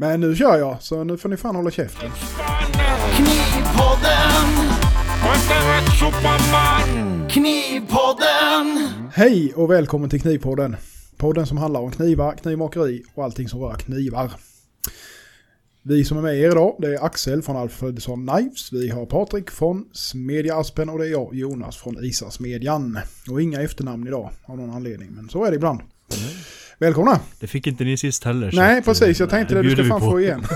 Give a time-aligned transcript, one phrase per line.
[0.00, 2.10] Men nu kör jag, så nu får ni fan hålla käften.
[3.16, 4.46] Knivpodden!
[7.28, 8.88] Knivpodden!
[9.12, 10.76] Hej och välkommen till Knivpodden.
[11.16, 14.32] Podden som handlar om knivar, knivmakeri och allting som rör knivar.
[15.82, 18.72] Vi som är med er idag, det är Axel från Alfredsson Knives.
[18.72, 22.98] Vi har Patrik från Smedja Aspen och det är jag, Jonas från Isasmedjan.
[23.30, 25.80] Och inga efternamn idag av någon anledning, men så är det ibland.
[26.78, 27.20] Välkomna!
[27.40, 28.50] Det fick inte ni sist heller.
[28.54, 29.20] Nej, precis.
[29.20, 29.62] Jag eh, tänkte det.
[29.62, 30.10] Du ska fan på.
[30.10, 30.44] få igen.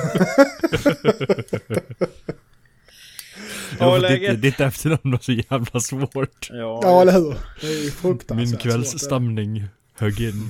[3.78, 6.48] Ja, ditt, ditt efternamn var så jävla svårt.
[6.50, 7.36] Ja, Ja, eller hur?
[7.60, 10.48] Det är ju fruktansvärt Min svårt, kvällsstamning högg in.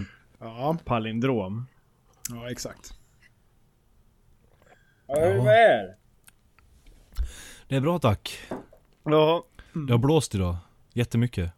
[0.40, 1.66] Ja, palindrom.
[2.30, 2.94] ja, exakt.
[5.06, 5.94] Ja, hur är det?
[7.68, 8.38] Det är bra tack.
[9.04, 9.44] Ja,
[9.86, 10.56] Det har blåst idag.
[10.92, 11.50] Jättemycket.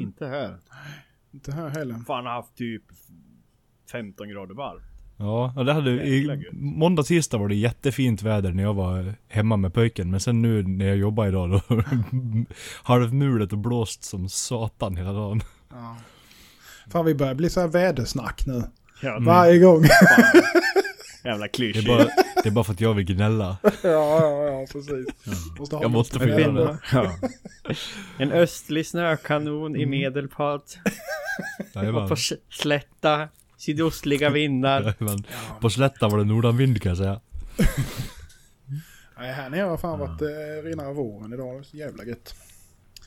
[0.00, 0.56] Inte här.
[1.32, 1.94] Inte här heller.
[2.06, 2.82] Fan, har haft typ
[3.92, 4.82] 15 grader varmt.
[5.16, 9.56] Ja, och det hade, i måndag, tisdag var det jättefint väder när jag var hemma
[9.56, 10.10] med pojken.
[10.10, 11.60] Men sen nu när jag jobbar idag då
[12.82, 15.40] halvmulet och blåst som satan hela dagen.
[15.70, 15.96] Ja.
[16.90, 18.62] Fan, vi börjar bli så här vädersnack nu.
[19.02, 19.84] Ja, Varje gång.
[21.24, 22.08] Jävla Det är, bara,
[22.42, 23.56] det är bara för att jag vill gnälla.
[23.62, 25.06] ja, ja, ja, precis.
[25.58, 26.78] Måste Jag måste få göra det.
[26.92, 27.16] Ja.
[28.18, 30.62] En östlig snökanon i Medelpad.
[31.74, 32.16] Och på
[32.50, 34.94] slätta sydostliga vindar.
[35.60, 37.20] På slätta var det nordanvind kan jag säga.
[39.18, 41.54] Nej, här nere har fan varit eh, rena våren idag.
[41.54, 42.34] Det är så jävla gött.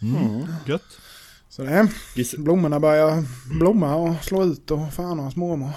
[0.01, 0.47] Mm.
[0.65, 0.99] Gött.
[1.49, 1.87] Så det
[2.37, 3.23] blommorna börjar
[3.59, 5.71] blomma och slå ut och fan och hans mormor.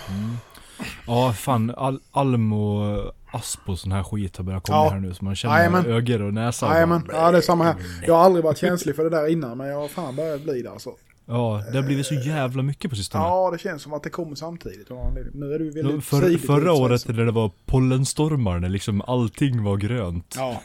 [1.06, 1.70] Ja, fan.
[1.76, 4.88] All, alm och asp och sån här skit har börjat komma Ja.
[4.90, 5.14] här nu.
[5.14, 6.66] Så man känner ögon och näsa.
[6.86, 7.74] bara- ja det är samma här.
[8.06, 10.62] Jag har aldrig varit känslig för det där innan men jag har fan börjat bli
[10.62, 10.90] det alltså.
[11.26, 13.24] Ja, det har blivit så jävla mycket på sistone.
[13.24, 14.88] Ja, det känns som att det kommer samtidigt.
[15.34, 19.62] Nu är det väldigt för, tidigt förra året när det var pollenstormar, när liksom allting
[19.64, 20.34] var grönt.
[20.38, 20.62] Ja.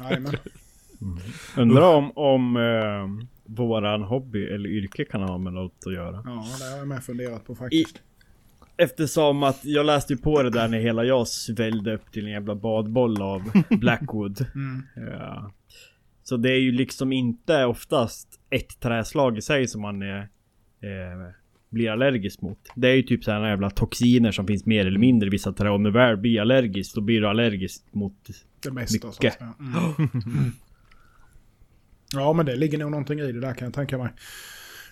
[0.00, 0.36] Jajamän.
[1.56, 3.26] Undrar om, om eh,
[3.56, 6.22] våran hobby eller yrke kan ha med något att göra.
[6.26, 7.96] Ja, det har jag med funderat på faktiskt.
[8.80, 12.32] Eftersom att jag läste ju på det där när hela jag svällde upp till en
[12.32, 13.42] jävla badboll av
[13.80, 14.46] Blackwood.
[14.54, 14.82] Mm.
[14.96, 15.52] Ja.
[16.22, 21.32] Så det är ju liksom inte oftast ett träslag i sig som man är, eh,
[21.70, 22.58] blir allergisk mot.
[22.74, 25.70] Det är ju typ sådana jävla toxiner som finns mer eller mindre i vissa trä.
[25.70, 28.14] Om du väl blir allergisk, då blir du allergisk mot...
[28.62, 29.38] Det mesta så Mycket.
[29.38, 29.54] säga.
[29.58, 30.52] Mm.
[32.12, 34.10] Ja, men det ligger nog någonting i det där kan jag tänka mig.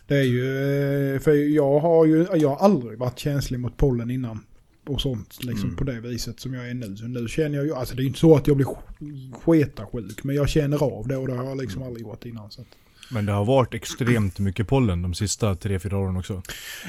[0.08, 4.10] Det är ju, eh, för jag har ju, jag har aldrig varit känslig mot pollen
[4.10, 4.40] innan.
[4.86, 6.96] Och sånt liksom på det viset som jag är nu.
[6.96, 9.32] Så nu känner jag ju, alltså det är ju inte så att jag blir sk-
[9.42, 10.24] sketarsjuk.
[10.24, 12.50] Men jag känner av det och det har jag liksom aldrig gjort innan.
[12.50, 12.66] Så att,
[13.10, 16.42] Men det har varit extremt mycket pollen de sista 3-4 åren också.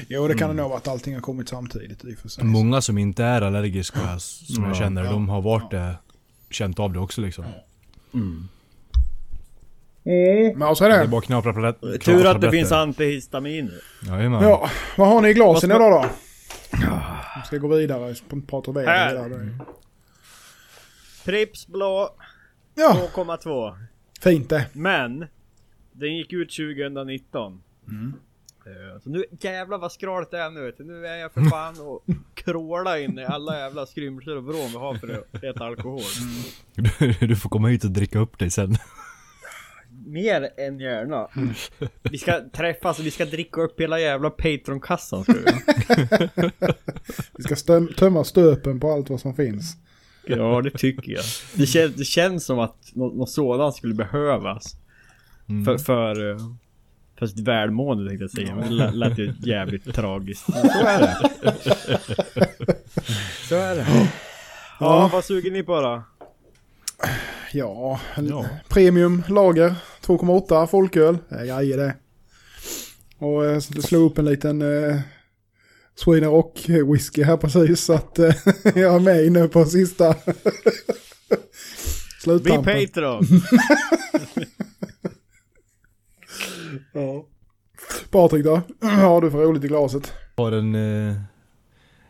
[0.08, 2.44] jo, det kan det nog vara att allting har kommit samtidigt i och för sig.
[2.44, 4.74] Många som inte är allergiska, som jag Ja.
[4.78, 5.10] känner, Ja.
[5.10, 5.94] de har varit det,
[6.50, 7.44] känt av det också liksom.
[10.56, 11.08] Men så är Det är det.
[11.08, 13.80] bara att knapra palett- Tur att det finns antihistaminer.
[14.06, 14.42] Jajamän.
[14.42, 16.06] Ja, vad har ni i glasen idag då?
[17.40, 18.14] Vi ska gå vidare,
[18.46, 19.14] prata väder Här.
[19.28, 19.58] vidare.
[21.24, 22.10] Pripps blå
[22.74, 23.76] Ja, 2,2.
[24.22, 24.66] fint det.
[24.72, 25.26] Men
[25.92, 27.62] den gick ut 2019.
[28.66, 30.74] Eh, Så nu jävlar vad skralt det är nu.
[30.78, 32.04] Nu är jag för fan och
[32.34, 36.00] kråla in i alla jävla skrymslen och vrån vi har för att äta alkohol.
[37.20, 38.76] Du, du får komma hit och dricka upp dig sen.
[40.06, 41.28] Mer än gärna.
[42.02, 45.32] Vi ska träffas och vi ska dricka upp hela jävla Patreon-kassan ska
[46.36, 46.50] vi.
[47.36, 49.76] Vi ska stöm- tömma stöpen på allt vad som finns.
[50.26, 51.24] Ja det tycker jag.
[51.54, 54.76] Det, kän, det känns som att något, något sådant skulle behövas.
[55.48, 55.64] Mm.
[55.64, 56.36] För, för, eh,
[57.18, 58.54] för sitt välmående tänkte jag säga.
[58.56, 60.44] Men det lät- lät ju jävligt tragiskt.
[60.44, 60.52] Så
[60.86, 61.16] är det.
[63.48, 63.86] Så är det.
[64.80, 66.02] Ja, vad suger ni på då?
[67.52, 68.46] Ja, Ja.
[68.68, 69.74] premium lager
[70.06, 71.18] 2,8 folköl.
[71.28, 71.94] Det är det.
[73.18, 75.00] Och eh, slog upp en liten eh,
[75.94, 77.80] Sweden Rock whisky här precis.
[77.84, 78.34] Så att eh,
[78.74, 80.34] jag är med nu på sista Bli
[82.22, 82.86] sluttampen.
[82.86, 83.24] Patreon!
[86.92, 87.26] Ja.
[88.10, 88.62] Patrik då?
[88.80, 90.12] Vad har du för roligt i glaset?
[90.36, 91.24] Jag har en, eh, en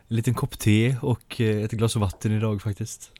[0.07, 3.11] liten kopp te och eh, ett glas vatten idag faktiskt.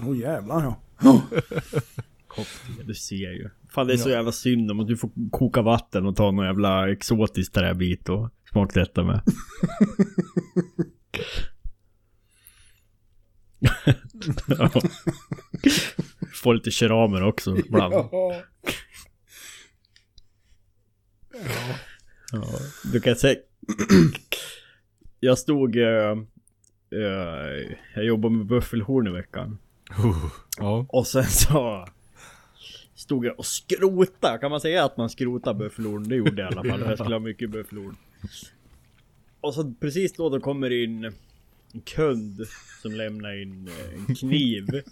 [0.00, 0.76] Åh oh, jävlar ja.
[2.84, 3.50] Du ser ju.
[3.70, 6.44] Fan det är så jävla synd om att du får koka vatten och ta någon
[6.46, 9.20] jävla exotisk träbit och smaksätta med.
[14.58, 14.70] Ja.
[16.34, 17.94] Får lite keramer också ibland.
[17.94, 18.42] Ja.
[22.32, 22.44] Ja,
[22.92, 23.38] du kan säga...
[25.20, 25.76] Jag stod...
[25.76, 26.10] eh,
[26.92, 29.58] eh, jag jobbade med buffelhorn i veckan.
[30.58, 30.86] Ja.
[30.88, 31.86] Och sen så...
[32.94, 34.38] Stod jag och skrota.
[34.38, 36.08] Kan man säga att man skrotar buffelhorn?
[36.08, 36.80] Det gjorde jag i alla fall.
[36.88, 37.96] Jag skulle ha mycket buffelhorn.
[39.40, 41.04] Och så precis då, då kommer det in
[41.72, 42.46] en kund
[42.82, 44.66] som lämnar in eh, en kniv.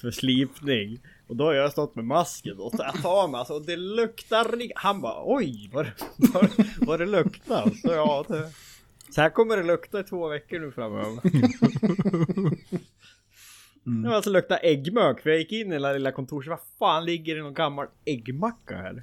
[0.00, 0.98] för slipning.
[1.26, 4.72] Och då har jag stått med masken och jag tar mig alltså, och det luktar
[4.74, 6.50] Han bara oj vad, det- vad,
[6.80, 7.70] vad det luktar.
[7.82, 8.50] Så ja, det,
[9.10, 11.20] så här kommer det lukta i två veckor nu framöver.
[14.02, 16.48] Det var alltså lukta äggmök för jag gick in i det lilla kontoret.
[16.48, 19.02] Vad fan ligger det någon gammal äggmacka här?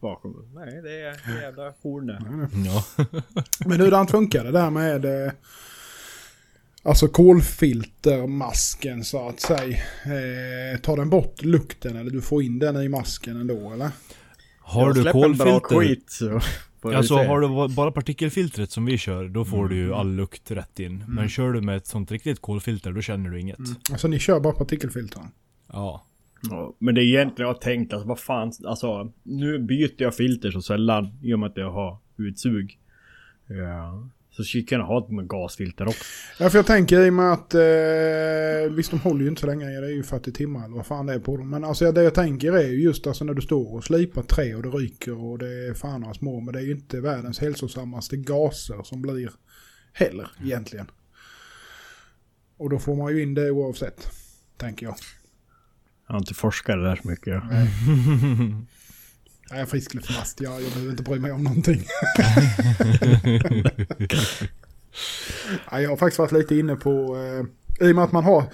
[0.00, 0.48] Bakom.
[0.54, 2.22] Nej det är det jävla hornet.
[2.66, 2.84] ja.
[3.66, 5.32] Men hur funkar det där med eh,
[6.82, 9.78] alltså kolfiltermasken så att säga?
[10.04, 13.90] Eh, tar den bort lukten eller du får in den i masken ändå eller?
[14.60, 15.60] Har Jag du kolfilter?
[15.60, 16.40] skit så
[16.90, 19.86] vi Alltså har du bara partikelfiltret som vi kör, då får du Mm.
[19.88, 21.04] ju all lukt rätt in.
[21.08, 23.58] Men kör du med ett sånt riktigt kolfilter, då känner du inget.
[23.92, 25.24] Alltså ni kör bara partikelfiltren?
[25.72, 26.04] Ja.
[26.50, 30.14] Ja, men det är egentligen jag har tänkt alltså vad fan, alltså nu byter jag
[30.14, 32.78] filter så sällan i och med att jag har utsug.
[33.46, 34.08] Ja.
[34.36, 36.04] Så skulle kunna ha ett gasfilter också.
[36.38, 39.46] Ja, för jag tänker i och med att eh, visst de håller ju inte så
[39.46, 41.50] länge, det är ju 40 timmar eller vad fan det är på dem.
[41.50, 44.54] Men alltså det jag tänker är ju just alltså när du står och slipar trä
[44.54, 46.40] och det ryker och det är fan några små.
[46.40, 49.30] Men det är ju inte världens hälsosammaste gaser som blir
[49.92, 50.86] heller egentligen.
[52.56, 54.08] Och då får man ju in det oavsett,
[54.56, 54.94] tänker jag.
[56.06, 57.42] Jag har inte forskat det där så mycket.
[59.54, 61.84] Jag är friskluftsmast, jag, jag behöver inte bry mig om någonting.
[65.70, 68.44] ja, jag har faktiskt varit lite inne på, eh, i och med att man har,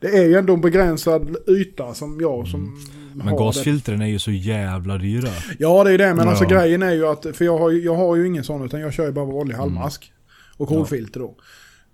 [0.00, 2.78] det är ju ändå en begränsad yta som jag som
[3.14, 5.22] Men har gasfiltren är ju så jävla dyra.
[5.22, 5.32] Det.
[5.58, 6.50] Ja det är det, men alltså Ja.
[6.50, 8.92] grejen är ju att, för jag har, ju- jag har ju ingen sån utan jag
[8.92, 10.12] kör ju bara vanlig halvmask.
[10.56, 11.36] Och kolfilter då.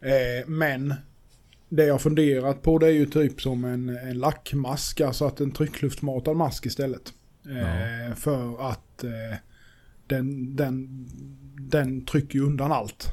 [0.03, 0.95] Eh, men
[1.69, 5.51] det jag funderat på det är ju typ som en, en lackmask, alltså att en
[5.51, 7.13] tryckluftsmatad mask istället.
[7.51, 9.39] Eh, För att eh,
[10.07, 11.07] den, den,
[11.71, 13.09] den trycker ju undan allt.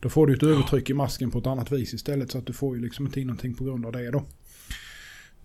[0.00, 2.52] Då får du ett övertryck i masken på ett annat vis istället så att du
[2.52, 4.24] får ju liksom inte in någonting på grund av det då.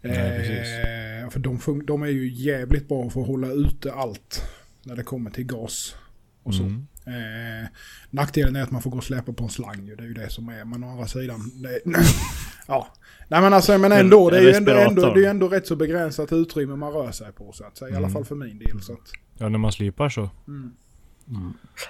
[0.02, 1.22] Nej.
[1.24, 4.44] Eh, för de, de är ju jävligt bra för att hålla ute allt
[4.84, 5.96] när det kommer till gas
[6.44, 6.64] och så.
[6.64, 6.88] Mm.
[7.08, 7.68] Eh,
[8.10, 10.14] nackdelen är att man får gå och släpa på en slang ju, det är ju
[10.14, 10.66] det som är.
[10.66, 11.82] Men å andra sidan, det,
[12.68, 12.88] ja.
[13.28, 15.68] Nej men alltså men ändå, det är ju ändå, ändå, det är ju ändå rätt
[15.68, 17.90] så begränsat utrymme man rör sig på så att säga.
[17.90, 18.12] I alla Mm.
[18.14, 18.82] fall för min del.
[18.82, 19.00] Så att,
[19.38, 20.30] Ja, när man slipar så.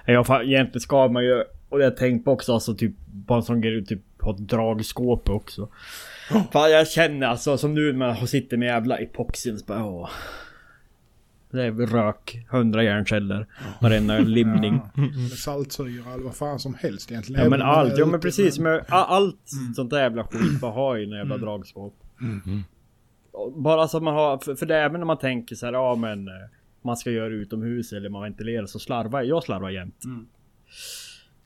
[0.06, 1.34] Ja, fan, egentligen ska man ju,
[1.70, 4.32] och det har jag tänkt på också, alltså typ bara en sån grej, typ ha
[4.36, 5.70] ett dragskåp också.
[6.52, 10.10] Fan jag känner alltså som nu när man sitter med jävla epoxin så bara åh.
[11.52, 13.48] Det är rök, hundra järnceller,
[13.82, 14.82] varenda limning.
[14.96, 17.44] Eller saltsyra eller vad fan som helst egentligen.
[17.44, 18.60] Ja men allt, ja men precis.
[18.60, 21.96] men- allt sånt där jävla skit bara har ju en jävla dragskåp.
[23.32, 25.74] Och Bara så man har, för, för det är även när man tänker så här,
[25.74, 26.34] ja men eh,
[26.82, 29.28] man ska göra utomhus eller man ventilerar så slarvar jag.
[29.30, 30.04] Jag slarvar jämt.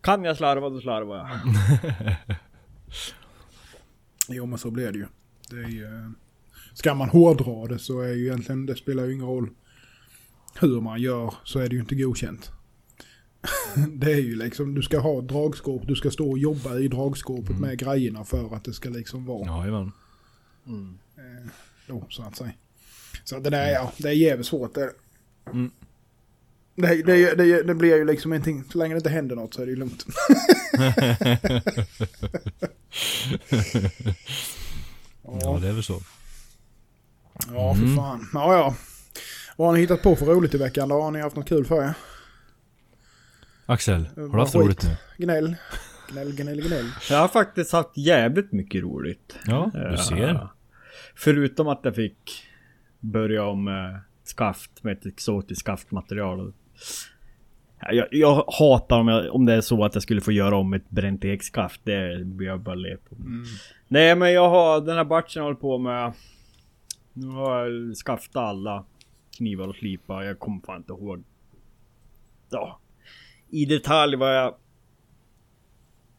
[0.01, 1.27] Kan jag slarva då slarvar jag.
[4.29, 5.05] Jo men så blir det ju.
[5.49, 6.11] Det är ju...
[6.73, 9.49] Ska man hårdra det så är ju egentligen, det spelar ju ingen roll
[10.59, 12.51] hur man gör så är det ju inte godkänt.
[13.87, 17.59] det är ju liksom, du ska ha dragskåp, du ska stå och jobba i dragskåpet
[17.59, 19.91] med grejerna för att det ska liksom vara Jajamän.
[21.87, 22.51] då så att säga.
[23.23, 24.91] Så det där, ja, det är jävligt svårt det.
[25.45, 25.71] Mm.
[26.75, 29.61] Det, det, det, det blir ju liksom ingenting, så länge det inte händer något så
[29.61, 30.05] är det ju lugnt.
[35.41, 36.01] Ja, det är väl så.
[37.53, 37.95] Ja, för Mm.
[37.95, 38.29] fan.
[38.33, 38.75] Ja, ja.
[39.55, 41.01] Vad har ni hittat på för roligt i veckan då?
[41.01, 41.93] Har ni haft något kul för er?
[43.65, 44.61] Axel, har du haft skit.
[44.61, 45.25] roligt nu?
[45.25, 45.55] Gnäll.
[46.11, 46.85] Gnäll, gnäll, gnäll.
[47.09, 49.37] Jag har faktiskt haft jävligt mycket roligt.
[49.45, 50.47] Ja, du Eh, ser.
[51.15, 52.43] Förutom att jag fick
[52.99, 53.73] börja om eh,
[54.23, 56.53] skaft med ett exotiskt skaftmaterial.
[57.79, 60.55] Ja, Jag, jag hatar om, jag, om det är så att jag skulle få göra
[60.57, 61.81] om ett bränt ekskaft.
[61.83, 63.15] Det blir jag bara le på.
[63.87, 66.13] Nej men jag har den här batchen jag håller på med.
[67.13, 68.85] Nu har jag skaftat alla
[69.35, 70.25] knivar och slipa.
[70.25, 71.23] Jag kommer fan inte ihåg.
[72.49, 72.79] Ja.
[73.49, 74.55] I detalj vad jag...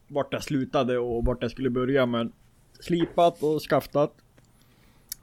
[0.08, 2.32] Vart jag slutade och vart jag skulle börja men...
[2.80, 4.14] Slipat och skaftat.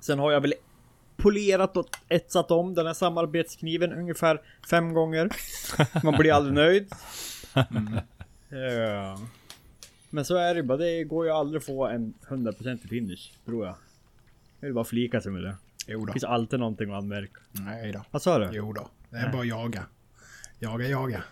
[0.02, 0.54] Sen har jag väl
[1.18, 5.30] polerat och etsat om den här samarbetskniven ungefär fem gånger.
[6.04, 6.88] Man blir aldrig nöjd.
[8.50, 9.20] Ja.
[10.10, 13.66] Men så är det bara, det går ju aldrig att få en 100% finish, tror
[13.66, 13.76] jag.
[14.60, 15.56] Jag vill bara flika sig med det.
[15.88, 16.14] Jo Det då.
[16.14, 17.40] finns alltid någonting att anmärka.
[17.52, 18.04] Nej då.
[18.12, 18.50] Vad sa du?
[18.54, 18.90] Jo då.
[19.10, 19.32] Det är Nej.
[19.32, 19.84] bara att jaga.
[20.60, 21.24] Jaga, jaga.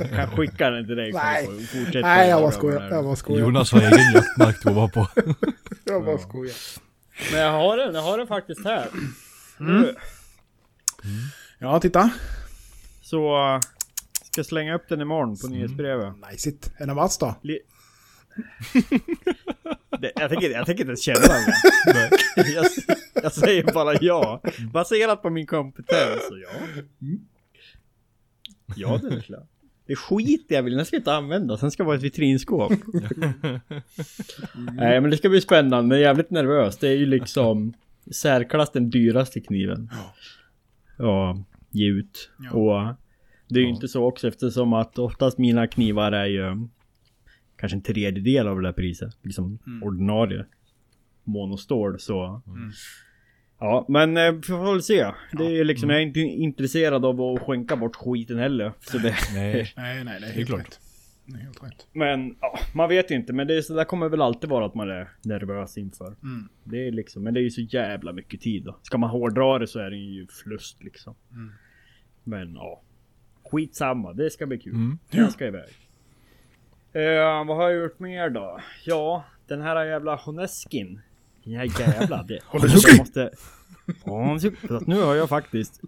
[0.00, 1.12] Jag kan skicka den till dig.
[1.12, 1.48] Nej.
[2.02, 2.88] Nej, jag bara skojar.
[2.90, 3.40] Jag bara skojar.
[3.40, 5.06] Jonas har egen jaktmark att vara på.
[5.84, 6.54] Jag bara skojar.
[7.32, 8.88] Men jag har den, jag har den faktiskt här.
[9.60, 9.80] Mm.
[9.80, 9.94] Nu.
[11.58, 12.10] Ja, titta.
[13.02, 13.60] Så äh,
[14.24, 16.14] ska jag slänga upp den imorgon på nyhetsbrevet.
[16.30, 16.72] Nice it.
[16.78, 17.34] Är den vass då?
[17.42, 17.60] Li-
[20.00, 22.10] det, jag, tänker, jag tänker inte ens känna den.
[22.54, 22.66] jag,
[23.22, 24.42] jag säger bara ja.
[24.72, 26.28] Baserat på min kompetens.
[26.28, 26.48] Så ja.
[28.76, 29.46] Ja, den är klar.
[29.86, 31.56] Det skit jag vill, den ska jag inte använda.
[31.56, 32.72] Sen ska det vara ett vitrinskåp.
[34.72, 36.78] Nej men det ska bli spännande, men jävligt nervös.
[36.78, 37.74] Det är ju liksom
[38.10, 39.90] särklass den dyraste kniven.
[40.98, 42.30] Ja, ge ut.
[42.38, 42.50] Ja.
[42.52, 42.94] Och
[43.48, 46.68] det är ju inte så också eftersom att oftast mina knivar är ju
[47.56, 49.18] kanske en tredjedel av det där priset.
[49.22, 50.44] Liksom ordinarie
[51.24, 52.42] monostål så.
[53.60, 55.10] Ja men eh, vi får väl se.
[55.32, 58.72] Det är ju liksom, jag är inte intresserad av att skänka bort skiten heller.
[58.80, 59.72] Så det, Nej.
[59.76, 60.78] Nej, nej, det är helt klart.
[61.42, 61.86] helt rätt.
[61.92, 63.32] men ja, man vet inte.
[63.32, 66.16] Men det, är, så där kommer väl alltid vara att man är nervös inför.
[66.22, 66.48] Mm.
[66.64, 68.78] Det är liksom, men det är ju så jävla mycket tid då.
[68.82, 71.14] Ska man hårdra det så är det ju förlust liksom.
[71.32, 71.52] Mm.
[72.24, 72.82] Men ja.
[73.50, 74.74] Skitsamma, det ska bli kul.
[74.74, 74.98] Mm.
[75.10, 75.70] Jag ska iväg.
[76.94, 78.60] Eh, vad har jag gjort mer då?
[78.84, 81.00] Ja, den här jävla Honeskin.
[81.44, 82.22] Den här jävla...
[82.28, 82.80] Det, Honeskin?
[82.88, 83.30] jag måste...
[84.02, 84.56] Honeskin.
[84.86, 85.80] Nu har jag faktiskt...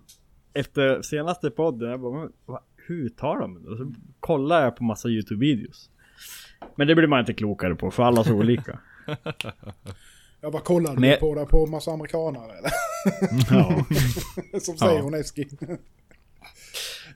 [0.55, 2.29] Efter senaste podden, jag bara,
[2.77, 3.71] hur uttalar man det?
[3.71, 5.91] Och så kollar jag på massa YouTube-videos.
[6.77, 8.79] Men det blir man inte klokare på, för alla så olika.
[10.41, 12.71] Jag bara kollade Men- på det på massa amerikanare eller?
[13.51, 13.85] Ja,
[14.61, 15.03] Som säger Ja.
[15.03, 15.49] Honeski.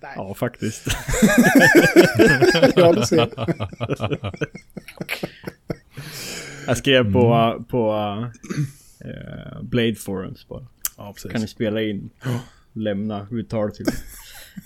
[0.03, 0.87] Nej, ja faktiskt.
[2.77, 3.29] ja du ser.
[6.67, 7.93] Jag skrev på, på
[9.05, 10.67] eh, Blade Forums bara.
[10.97, 11.33] Ja, precis.
[11.33, 12.11] Kan ni spela in?
[12.73, 13.87] Lämna uttal till.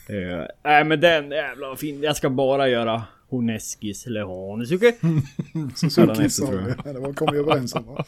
[0.09, 2.03] Eh, Nej men den jävla fin.
[2.03, 4.95] Jag ska bara göra Honeskis eller Honesuke.
[5.77, 6.57] Suzuki sa vi.
[6.57, 6.95] jag.
[6.95, 8.05] Det var kom vi överens om va?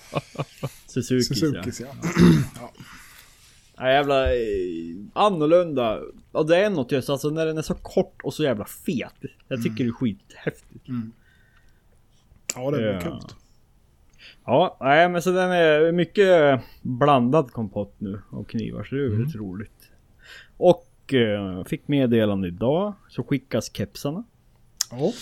[0.87, 1.87] Suzukis, Suzukis ja.
[3.76, 3.83] ja.
[3.85, 4.40] Nej jävla eh,
[5.12, 6.00] annorlunda.
[6.33, 9.14] Ja det är något just alltså när den är så kort och så jävla fet.
[9.49, 10.87] Jag tycker det är skithäftigt.
[12.54, 13.00] Ja, det var Ja.
[13.00, 13.35] coolt.
[14.45, 19.09] Ja, nej men så den är mycket blandad kompott nu av knivar så det är
[19.09, 19.47] väldigt Mm.
[19.47, 19.90] roligt.
[20.56, 24.25] Och eh, fick meddelande idag så skickas kepsarna.
[24.90, 25.12] Ja.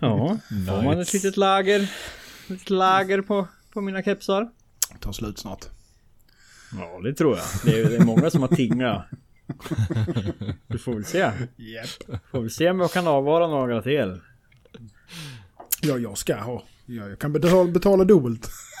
[0.00, 1.16] Ja, får man ett Nice.
[1.16, 1.80] litet lager.
[1.82, 4.50] Ett litet lager på, på mina kepsar.
[5.00, 5.66] Tar slut snart.
[6.72, 7.46] Ja, det tror jag.
[7.64, 9.04] Det är, det är många som har tingat.
[10.66, 11.18] Du får väl se.
[11.56, 12.20] Japp.
[12.30, 14.20] Får väl se om jag kan avvara några till.
[15.82, 16.62] Ja, jag ska ha.
[16.86, 18.50] Ja, jag kan betala, betala dubbelt.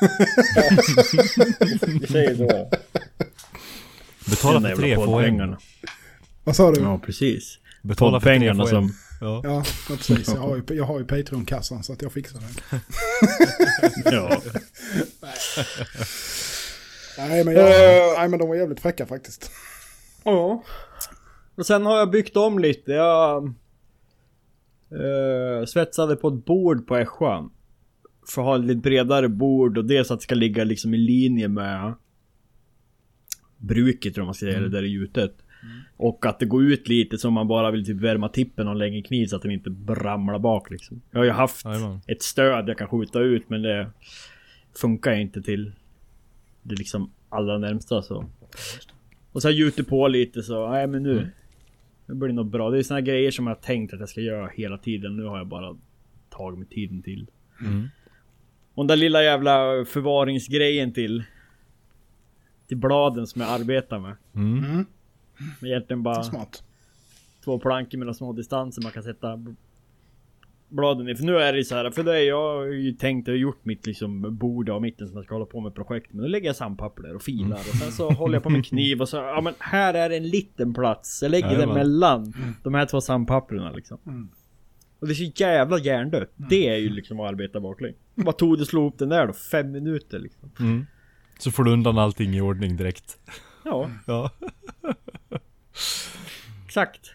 [1.86, 2.70] Vi säger så.
[4.30, 5.58] Betala för tre, poddpengarna.
[6.44, 6.80] Vad sa du?
[6.80, 7.58] Ja, precis.
[7.82, 8.66] Betala för en.
[8.66, 8.92] som...
[9.20, 9.40] Ja.
[9.44, 10.28] Ja, ja, precis.
[10.28, 12.80] Jag har ju, jag har ju Patreon-kassan så att jag fixar den.
[14.12, 14.42] Ja.
[17.18, 17.64] Nej, men, jag,
[18.18, 19.50] nej, men de var jävligt fräcka faktiskt.
[20.24, 20.62] Ja.
[21.54, 22.92] Och sen har jag byggt om lite.
[22.92, 23.44] Jag
[24.90, 27.50] eh, svetsade på ett bord på Ässjan.
[28.28, 30.98] För att ha ett lite bredare bord och dels att det ska ligga liksom i
[30.98, 31.94] linje med
[33.56, 35.34] bruket jag man ska säga, där det är gjutet.
[35.96, 39.02] Och att det går ut lite så man bara vill typ värma tippen och längre
[39.02, 41.02] kniv så att den inte ramlar bak liksom.
[41.10, 42.00] Jag har ju haft Jajamän.
[42.06, 43.90] ett stöd jag kan skjuta ut men det
[44.74, 45.72] funkar inte till
[46.68, 48.24] det liksom allra närmsta så.
[49.32, 51.30] Och så har jag gjutit på lite så, nej men nu.
[52.06, 52.70] Nu blir det nog bra.
[52.70, 55.16] Det är såna grejer som jag har tänkt att jag ska göra hela tiden.
[55.16, 55.76] Nu har jag bara
[56.30, 57.26] tagit mig tiden till.
[57.60, 57.88] Mm.
[58.74, 61.24] Och den där lilla jävla förvaringsgrejen till
[62.66, 64.16] till bladen som jag arbetar med.
[64.34, 64.64] Mm.
[64.64, 64.84] Mm,
[65.60, 66.62] Men egentligen bara smart.
[67.44, 69.44] två plankor mellan små distanser man kan sätta
[70.68, 71.14] bladen i.
[71.16, 73.86] För nu är det så här, för det jag har ju tänkt och gjort mitt
[73.86, 76.12] liksom bord av mitten som jag ska hålla på med projekt.
[76.12, 79.00] Men nu lägger jag sandpapper och filar och sen så håller jag på med kniv
[79.00, 81.22] och så, ja men här är en liten plats.
[81.22, 81.76] Jag lägger den Jajamän.
[81.76, 83.98] mellan de här två sandpapperna liksom.
[84.06, 84.28] Mm.
[85.00, 86.30] Och det är så jävla hjärndött.
[86.36, 87.96] Det är ju liksom att arbeta baklänges.
[88.14, 89.32] Vad tog det att slå upp den där då?
[89.32, 90.50] Fem minuter liksom.
[90.60, 90.86] Mm.
[91.38, 93.18] Så får du undan allting i ordning direkt.
[93.64, 94.30] Ja, Ja.
[96.66, 97.10] exakt.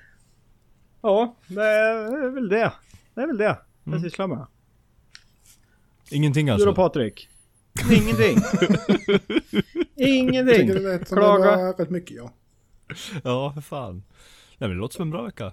[1.02, 2.72] Ja, det är väl det.
[3.14, 4.46] Det är väl det jag sysslar med.
[6.12, 6.74] Ingenting Du då alltså?
[6.76, 7.30] Patrik?
[7.92, 8.38] Ingenting.
[9.96, 10.56] Ingenting.
[10.68, 11.58] Tycker det som det Klaga.
[11.58, 12.32] var rätt mycket ja.
[13.24, 13.96] Ja, för fan.
[14.58, 15.44] Nej men det låter som en bra vecka.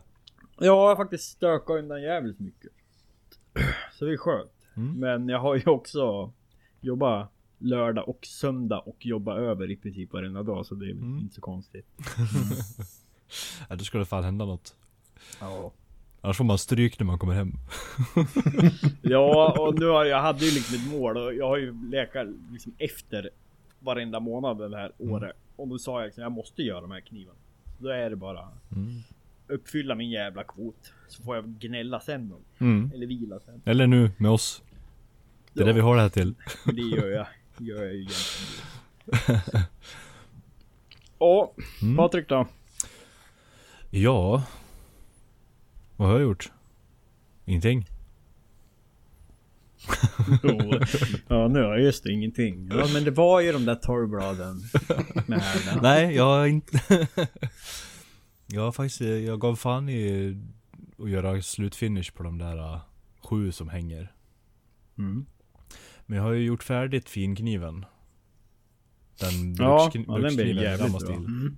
[0.58, 2.70] Ja, jag har faktiskt stökat undan jävligt mycket.
[3.92, 4.50] Så det är skönt.
[4.76, 4.92] Mm.
[5.00, 6.32] Men jag har ju också
[6.80, 11.18] jobbat lördag och söndag och jobba över i princip varenda dag så det är Mm.
[11.18, 11.86] inte så konstigt.
[13.68, 14.74] Ja, då ska det fan hända något.
[15.40, 15.72] Ja.
[16.20, 17.52] Annars får man stryk när man kommer hem.
[19.02, 22.26] Ja, och nu har jag hade ju liksom ett mål och jag har ju lekat
[22.52, 23.30] liksom efter
[23.78, 25.36] varenda månad det här året.
[25.56, 27.38] Och då sa jag liksom, jag måste göra de här knivarna.
[27.78, 29.00] Då är det bara Mm.
[29.48, 30.92] uppfylla min jävla kvot.
[31.08, 32.32] Så får jag gnälla sen.
[32.58, 32.90] Mm.
[32.94, 33.62] Eller vila sen.
[33.64, 34.62] Eller nu med oss.
[35.52, 36.34] Det är det vi har det här till.
[36.64, 37.26] Det gör jag.
[37.58, 39.40] gör jag ju egentligen.
[41.18, 41.96] Ja, Mm.
[41.96, 42.46] Patrik då?
[43.90, 44.42] Ja.
[46.00, 46.52] Vad har jag gjort?
[47.44, 47.86] Ingenting.
[51.28, 52.68] ja nu har jag just det, ingenting.
[52.72, 54.62] Ja men det var ju de där torrbladen.
[55.82, 56.80] Nej, jag har inte...
[58.46, 60.36] jag har faktiskt, jag gav fan i
[60.98, 62.80] att göra slutfinish på de där uh,
[63.22, 64.12] sju som hänger.
[64.98, 65.26] Mm.
[66.06, 67.84] Men jag har ju gjort färdigt finkniven.
[69.20, 71.14] Den Ja, brukskni- ja, den blir brukskniven jävligt bra.
[71.16, 71.56] Mm.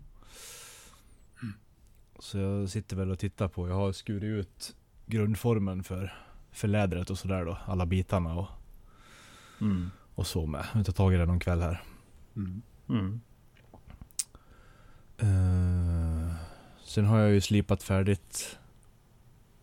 [2.22, 4.76] Så jag sitter väl och tittar på, jag har skurit ut
[5.06, 6.14] grundformen för,
[6.52, 7.58] för lädret och sådär då.
[7.66, 8.46] Alla bitarna och,
[9.60, 9.90] Mm.
[10.14, 10.66] och så med.
[10.74, 11.82] Jag tar tag i det någon kväll här.
[12.36, 12.62] Mm.
[12.88, 13.20] Mm.
[15.18, 16.34] Eh,
[16.84, 18.58] sen har jag ju slipat färdigt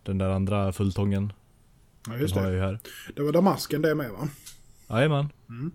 [0.04, 1.34] den där andra fulltången.
[2.06, 2.56] Ja, Den just har jag det.
[2.56, 2.80] ju här.
[3.16, 4.28] Det var damasken det med va?
[4.90, 5.30] Jajamän.
[5.50, 5.72] Mm.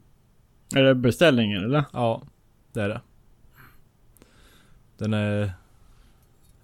[0.75, 1.85] Är det beställningen eller?
[1.93, 2.23] Ja,
[2.73, 3.01] det är det.
[4.99, 5.53] Den är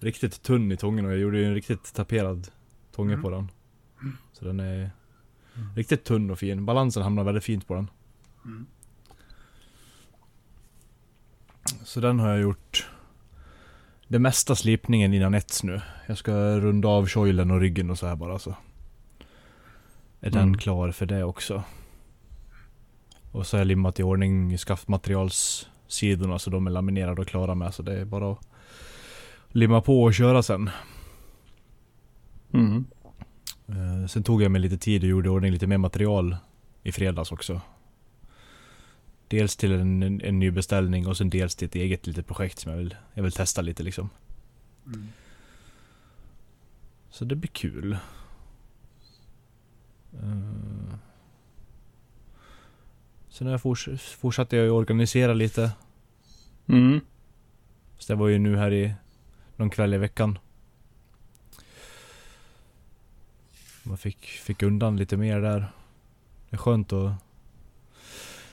[0.03, 2.47] riktigt tunn i tången och jag gjorde ju en riktigt taperad
[2.91, 3.23] tånge Mm.
[3.23, 3.51] på den.
[4.33, 4.91] Så den är
[5.75, 6.65] riktigt tunn och fin.
[6.65, 7.89] Balansen hamnar väldigt fint på den.
[8.45, 8.65] Mm.
[11.83, 12.89] Så den har jag gjort
[14.07, 15.81] det mesta slipningen innan ets nu.
[16.07, 18.55] Jag ska runda av kjolen och ryggen och så här bara så.
[20.19, 20.57] Är den Mm.
[20.57, 21.63] klar för det också.
[23.31, 27.73] Och så har jag limmat i ordning skaftmaterialssidorna så de är laminerade och klara med.
[27.73, 28.39] Så det är bara att
[29.51, 30.69] limma på och köra sen.
[32.53, 32.85] Mm.
[33.67, 36.37] Eh, sen tog jag mig lite tid och gjorde ordning lite mer material
[36.83, 37.61] i fredags också.
[39.27, 42.59] Dels till en, en, en ny beställning och sen dels till ett eget litet projekt
[42.59, 44.09] som jag vill, jag vill testa lite liksom.
[44.85, 45.07] Mm.
[47.09, 47.97] Så det blir kul.
[50.13, 50.95] Eh,
[53.29, 55.71] sen har jag forts fortsatte jag organisera lite.
[56.67, 56.99] Mm.
[57.97, 58.93] Så det var ju nu här i
[59.55, 60.39] någon kväll i veckan.
[63.83, 65.71] Man fick, fick undan lite mer där.
[66.49, 67.11] Det är skönt att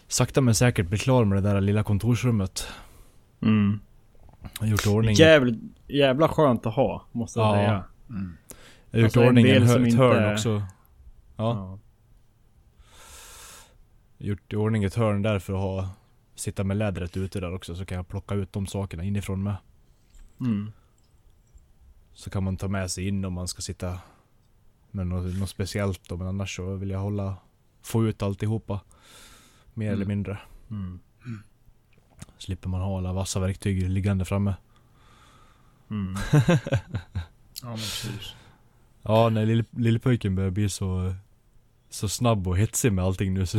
[0.08, 2.66] sakta men säkert bli klar med det där lilla kontorsrummet.
[3.40, 3.80] Mm.
[4.62, 7.52] Gjort ordning, Jävligt, jävla skönt att ha, måste jag Ja.
[7.54, 7.84] säga.
[8.10, 8.36] Mm.
[8.90, 10.50] jag har gjort alltså ordning en, hö- ett inte- hörn också.
[10.50, 10.64] Ja,
[11.36, 11.78] Ja.
[14.18, 15.90] gjort i ordning ett hörn där för att ha
[16.34, 19.56] Sitta med lädret ute där också så kan jag plocka ut de sakerna inifrån med.
[20.40, 20.72] Mm.
[22.18, 23.98] Så kan man ta med sig in om man ska sitta
[24.90, 26.16] med något, något speciellt då.
[26.16, 27.36] Men annars så vill jag hålla,
[27.82, 28.80] få ut alltihopa.
[29.74, 29.94] Mer Mm.
[29.96, 30.38] eller mindre.
[30.70, 31.00] Mm.
[32.38, 34.54] Slipper man ha alla vassa verktyg liggande framme.
[35.90, 36.16] Mm.
[37.62, 38.34] Ja men precis.
[39.02, 41.14] Ja, när lille, lillepojken börjar bli så,
[41.90, 43.56] så snabb och hetsig med allting nu så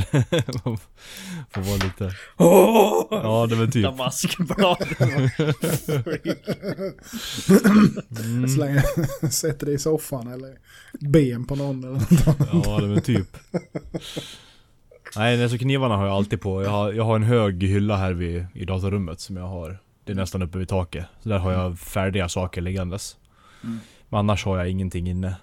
[0.65, 0.77] man
[1.51, 2.11] får vara lite...
[2.37, 3.83] Ja, det var typ.
[3.83, 5.29] Damaskbladen.
[8.19, 10.57] Mm, Slänger, sätter dig i soffan eller
[10.99, 12.65] ben på någon eller något.
[12.65, 13.37] ja, det var typ.
[15.15, 16.63] Nej, alltså knivarna har jag alltid på.
[16.63, 19.79] Jag har, jag har en hög hylla här vid, i datorrummet som jag har.
[20.03, 21.05] Det är nästan uppe vid taket.
[21.23, 23.17] Så där har jag färdiga saker liggandes.
[23.63, 23.79] Mm.
[24.09, 25.35] Men annars har jag ingenting inne.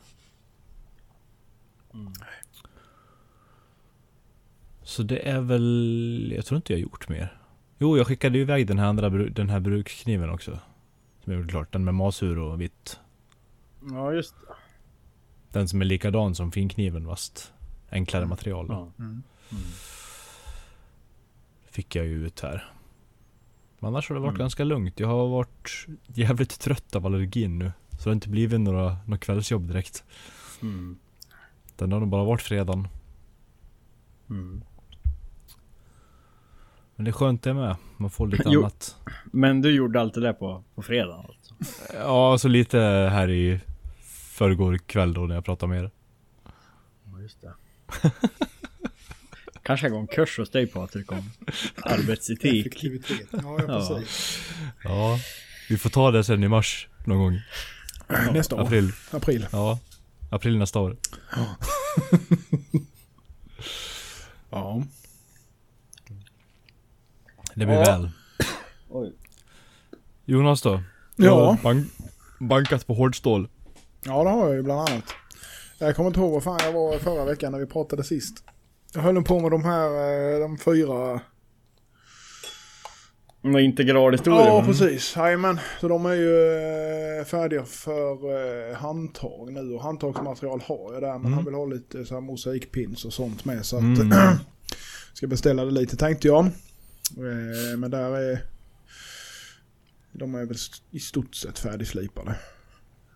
[4.86, 6.32] Så det är väl...
[6.36, 7.38] Jag tror inte jag har gjort mer.
[7.78, 10.50] Jo, jag skickade ju iväg den här andra den här brukskniven också.
[11.24, 11.72] Som jag gjorde klart.
[11.72, 13.00] Den med masur och vitt.
[13.90, 14.54] Ja just det.
[15.52, 17.52] Den som är likadan som finkniven fast
[17.90, 18.66] enklare material.
[18.68, 18.74] Då.
[18.74, 19.04] Ja.
[19.04, 19.22] Mm.
[21.70, 22.72] Fick jag ju ut här.
[23.78, 24.38] Men annars har det varit Mm.
[24.38, 25.00] ganska lugnt.
[25.00, 27.72] Jag har varit jävligt trött av allergin nu.
[27.90, 30.04] Så det har inte blivit några, några kvällsjobb direkt.
[30.62, 30.98] Mm.
[31.76, 32.88] Den har nog bara varit fredagen.
[36.96, 37.76] Men det är skönt det med.
[37.96, 38.60] Man får lite Jo.
[38.60, 38.96] annat.
[39.24, 41.54] Men du gjorde allt det där på, på fredag alltså?
[41.94, 42.78] Ja, så lite
[43.12, 43.60] här i
[44.32, 45.90] förrgår kväll då när jag pratade med er.
[47.12, 47.52] Ja just det.
[49.62, 51.30] Kanske jag går en kurs hos dig Patrik om
[51.82, 52.66] arbetsetik.
[52.66, 53.28] Effektivitet.
[53.30, 54.00] Ja, ja Ja.
[54.84, 55.18] Ja,
[55.68, 57.40] vi får ta det sen i mars någon gång.
[58.32, 58.60] Nästa år.
[58.60, 58.92] April.
[59.10, 59.46] April.
[59.52, 59.78] Ja,
[60.30, 60.96] april nästa år.
[61.36, 61.56] Ja.
[67.56, 67.84] Det blir Ja.
[67.84, 68.10] väl.
[68.88, 69.12] Oj.
[70.24, 70.82] Jonas då?
[71.16, 71.56] Ja.
[71.62, 71.86] Bank,
[72.40, 73.48] bankat på hårdstål.
[74.04, 75.04] Ja det har jag ju bland annat.
[75.78, 78.44] Jag kommer inte ihåg vad fan jag var förra veckan när vi pratade sist.
[78.94, 79.88] Jag höll på med de här,
[80.34, 81.20] eh, de fyra.
[83.42, 84.46] Några integralhistorier.
[84.46, 85.60] Ja precis, jajamän.
[85.80, 86.36] Så de är ju
[87.18, 88.12] eh, färdiga för
[88.70, 91.08] eh, handtag nu och handtagsmaterial har jag där.
[91.12, 91.32] Men Mm.
[91.32, 93.66] han vill ha lite så här mosaikpins och sånt med.
[93.66, 94.12] Så att Mm.
[95.14, 96.50] ska beställa det lite tänkte jag.
[97.16, 98.42] Eh, Men där är...
[100.12, 100.56] De är väl
[100.90, 102.34] i stort sett färdigslipade.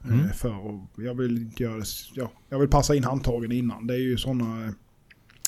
[0.05, 0.21] Mm.
[0.21, 1.83] Eh, För jag vill inte göra.
[2.15, 3.87] Ja, jag vill passa in handtagen innan.
[3.87, 4.75] Det är ju sådana...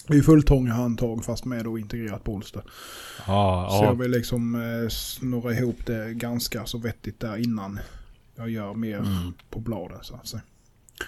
[0.07, 2.63] Det är ju fulltånga handtag fast med då integrerat bolster.
[3.27, 3.95] Ja, Så jag ja.
[3.95, 7.79] vill liksom eh, snurra ihop det ganska så vettigt där innan
[8.37, 9.33] jag gör mer Mm.
[9.51, 10.43] på bladen så att säga.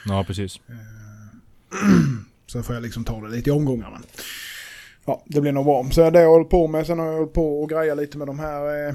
[0.07, 0.61] Ja, precis.
[2.47, 4.01] Så får jag liksom ta det lite i omgångar.
[5.07, 5.85] Ja, det blir nog bra.
[5.91, 6.87] Så det har jag hållit på med.
[6.87, 8.95] Sen har jag hållit på och greja lite med de här eh,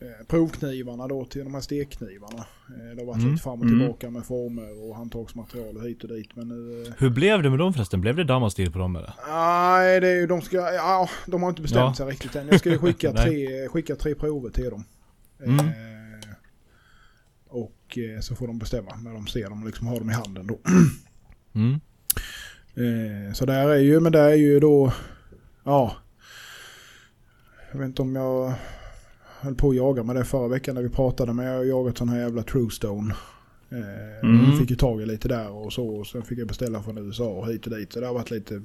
[0.00, 2.38] eh, provknivarna då till de här stekknivarna.
[2.68, 3.30] Eh, det har varit Mm.
[3.32, 3.78] lite fram och Mm.
[3.78, 6.36] tillbaka med former och handtagsmaterial och hit och dit.
[6.36, 6.84] Men nu...
[6.86, 8.00] Eh, Hur blev det med dem förresten?
[8.00, 9.14] Blev det dammastil på dem eller?
[9.28, 10.56] nej, det är ju de ska...
[10.56, 11.94] Ja, de har inte bestämt Ja.
[11.94, 12.48] sig riktigt än.
[12.48, 14.84] Jag ska ju skicka, tre, skicka tre prover till dem.
[15.44, 15.58] Mm.
[15.66, 15.72] Eh,
[17.48, 20.46] och eh, så får de bestämma när de ser dem, liksom har dem i handen
[20.46, 20.58] då.
[22.76, 24.92] Eh, så där är ju, men det är ju då,
[25.64, 25.96] ja.
[27.72, 28.52] Jag vet inte om jag
[29.40, 31.98] höll på att jaga med det förra veckan när vi pratade, men jag har jagat
[31.98, 33.14] sån här jävla Truestone.
[33.70, 34.58] Eh, Mm.
[34.58, 37.24] Fick ju tag i lite där och så, och sen fick jag beställa från USA
[37.28, 37.92] och hit och dit.
[37.92, 38.62] Så det har varit lite,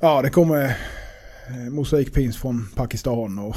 [0.00, 0.64] ja det kommer
[1.48, 3.56] eh, mosaikpins från Pakistan och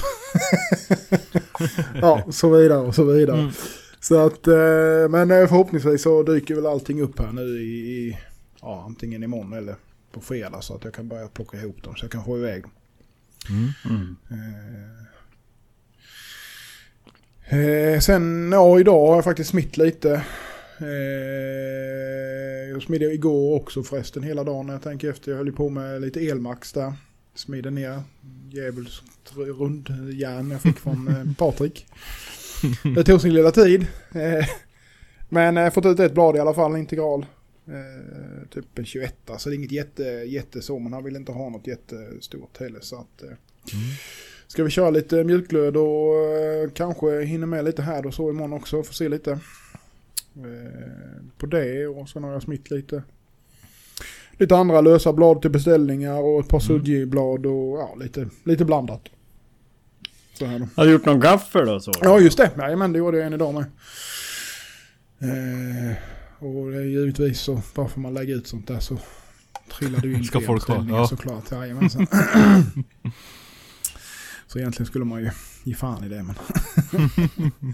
[2.01, 3.39] ja, så vidare och så vidare.
[3.39, 3.51] Mm.
[3.99, 8.17] Så att, eh, men eh, förhoppningsvis så dyker väl allting upp här nu i, i
[8.61, 9.75] ja, antingen imorgon eller
[10.11, 12.63] på fredag så att jag kan börja plocka ihop dem så jag kan få iväg
[12.63, 12.71] dem.
[13.49, 13.69] Mm.
[13.89, 14.15] Mm.
[17.49, 20.23] Eh, eh, sen, ja idag har jag faktiskt smitt lite.
[20.79, 25.31] Eh, jag smidde igår också förresten hela dagen jag tänker efter.
[25.31, 26.93] Jag höll på med lite elmax där.
[27.35, 28.01] Smidde ner
[28.51, 31.85] djävulskt rundjärn jag fick från eh, Patrik.
[32.95, 33.87] Det tog sin lilla tid.
[34.11, 34.45] Eh,
[35.29, 37.25] men jag har fått ut ett blad i alla fall, integral.
[37.71, 40.79] Eh, typ en 21 så det är inget jätte, jätte så.
[40.79, 42.79] Men han vill inte ha något jättestort heller.
[42.81, 43.29] Så att, eh,
[44.47, 48.53] Ska vi köra lite mjukglöd och eh, kanske hinner med lite här och så imorgon
[48.53, 48.83] också.
[48.83, 49.31] Får se lite.
[50.35, 53.03] Eh, på det och sen har jag smitt lite.
[54.31, 56.79] Lite andra lösa blad till beställningar och ett par Mm.
[56.81, 59.01] sudji-blad och ja, lite, lite blandat.
[60.33, 60.67] Så här då.
[60.75, 61.91] Har du gjort någon gaffel då så?
[62.01, 63.65] Ja just det, Jajamän, det gjorde jag en idag med.
[66.41, 68.97] Och det är givetvis så, bara för man lägger ut sånt där så
[69.77, 71.07] trillar ju in Ska fler folk beställningar ja.
[71.07, 71.51] såklart.
[71.51, 72.07] Jajamensan.
[74.47, 75.29] så egentligen skulle man ju
[75.63, 76.35] ge fan i det men.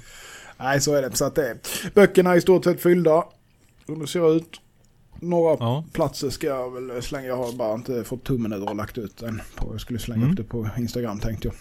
[0.58, 1.15] Nej så är det.
[1.17, 1.58] Så att det är.
[1.95, 3.23] Böckerna är i stort sett fyllda.
[3.86, 4.62] Som det ser ut.
[5.19, 5.84] Några Ja.
[5.93, 7.27] platser ska jag väl slänga.
[7.27, 9.41] Jag har bara inte fått tummen ur och lagt ut den.
[9.56, 9.73] På.
[9.73, 10.32] Jag skulle slänga Mm.
[10.32, 11.56] upp det på Instagram tänkte jag.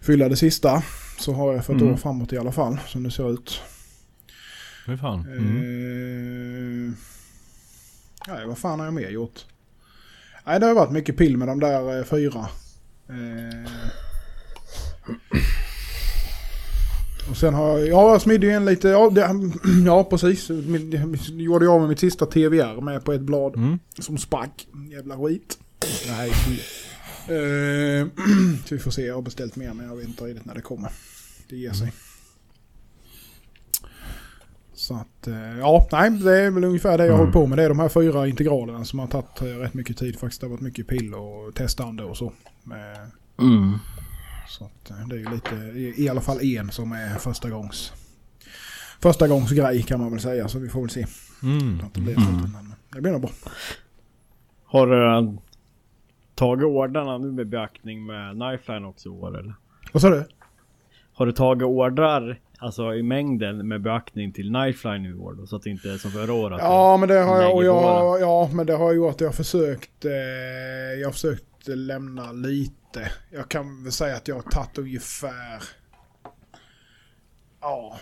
[0.00, 0.82] Fylla det sista.
[1.18, 1.92] Så har jag för ett Mm.
[1.94, 2.78] år framåt i alla fall.
[2.86, 3.60] Som det ser ut.
[4.90, 5.20] Hur fan?
[5.20, 5.56] Mm.
[6.88, 6.92] Eh,
[8.34, 9.44] nej, vad fan har jag mer gjort?
[10.46, 12.48] Nej, det har varit mycket pill med de där eh, fyra.
[13.08, 13.70] Eh,
[17.30, 19.30] och sen har jag, ja jag smidde ju en lite, ja, det,
[19.86, 20.48] ja precis.
[20.48, 23.78] Min- Jag gjorde jag med mitt sista TVR med på ett blad Mm.
[23.98, 24.66] som sprack.
[24.90, 25.58] Jävla skit.
[26.08, 26.54] Nej, fy.
[27.34, 28.06] Eh,
[28.70, 30.90] vi får se, jag har beställt mer men jag vet inte riktigt när det kommer.
[31.48, 31.92] Det ger sig.
[34.90, 37.18] Så att, eh, ja, nej, det är väl ungefär det jag Mm.
[37.20, 37.58] håller på med.
[37.58, 40.40] Det är de här fyra integralerna som har tagit eh, rätt mycket tid faktiskt.
[40.40, 42.24] Det har varit mycket pill och testande och så.
[42.66, 43.08] Eh,
[43.44, 43.78] Mm.
[44.48, 47.92] Så att det är ju lite, i, i alla fall en som är första gångs
[49.00, 50.48] första gångs grej kan man väl säga.
[50.48, 51.06] Så vi får väl se.
[51.42, 51.80] Mm.
[51.86, 52.34] Att det, blir Mm.
[52.52, 53.30] men det blir nog bra.
[54.64, 55.36] Har du
[56.34, 59.54] tagit ordrarna nu med beaktning med Knifeline också i år eller?
[59.92, 60.24] Vad sa du?
[61.12, 65.46] Har du tagit ordrar, alltså i mängden med beaktning till Knifeline i år då?
[65.46, 66.58] Så att det inte är som förra året?
[66.62, 69.32] Ja men det har jag, och jag, ja, men det har gjort att jag har
[69.32, 70.12] försökt, eh,
[71.00, 73.12] jag har försökt lämna lite.
[73.30, 75.62] Jag kan väl säga att jag har tagit ungefär,
[77.60, 77.98] ja,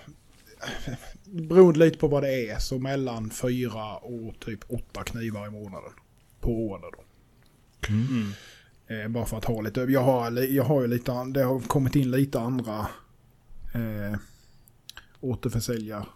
[1.24, 5.92] beroende lite på vad det är, så mellan fyra och typ åtta knivar i månaden.
[6.40, 7.02] På order då.
[7.88, 8.32] Mm.
[8.86, 11.96] Eh, bara för att ha lite, jag har, jag har ju lite, det har kommit
[11.96, 12.86] in lite andra
[13.74, 14.18] eh,
[15.20, 16.08] återförsäljar.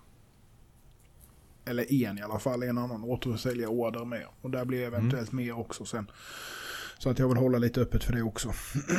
[1.65, 4.25] Eller en i alla fall, en annan återförsäljarorder med.
[4.41, 6.11] Och där blir eventuellt mer också sen.
[6.99, 8.53] Så att jag vill hålla lite öppet för det också.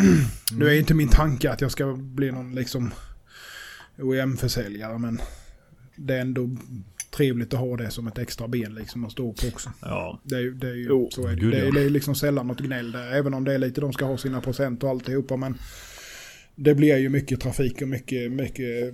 [0.57, 2.91] Nu är inte min tanke att jag ska bli någon liksom
[3.99, 5.19] OEM-försäljare men
[5.95, 6.49] det är ändå
[7.11, 9.71] trevligt att ha det som ett extra ben liksom att stå på också.
[9.81, 10.19] Ja.
[10.23, 11.71] Det är, ju- det är ju, Jo, så är det, gud, det, är, ja.
[11.71, 13.11] det är liksom sällan något gnäll där.
[13.11, 15.37] Även om det är lite, de ska ha sina procent och alltihopa.
[15.37, 15.57] Men
[16.55, 18.93] det blir ju mycket trafik och mycket, mycket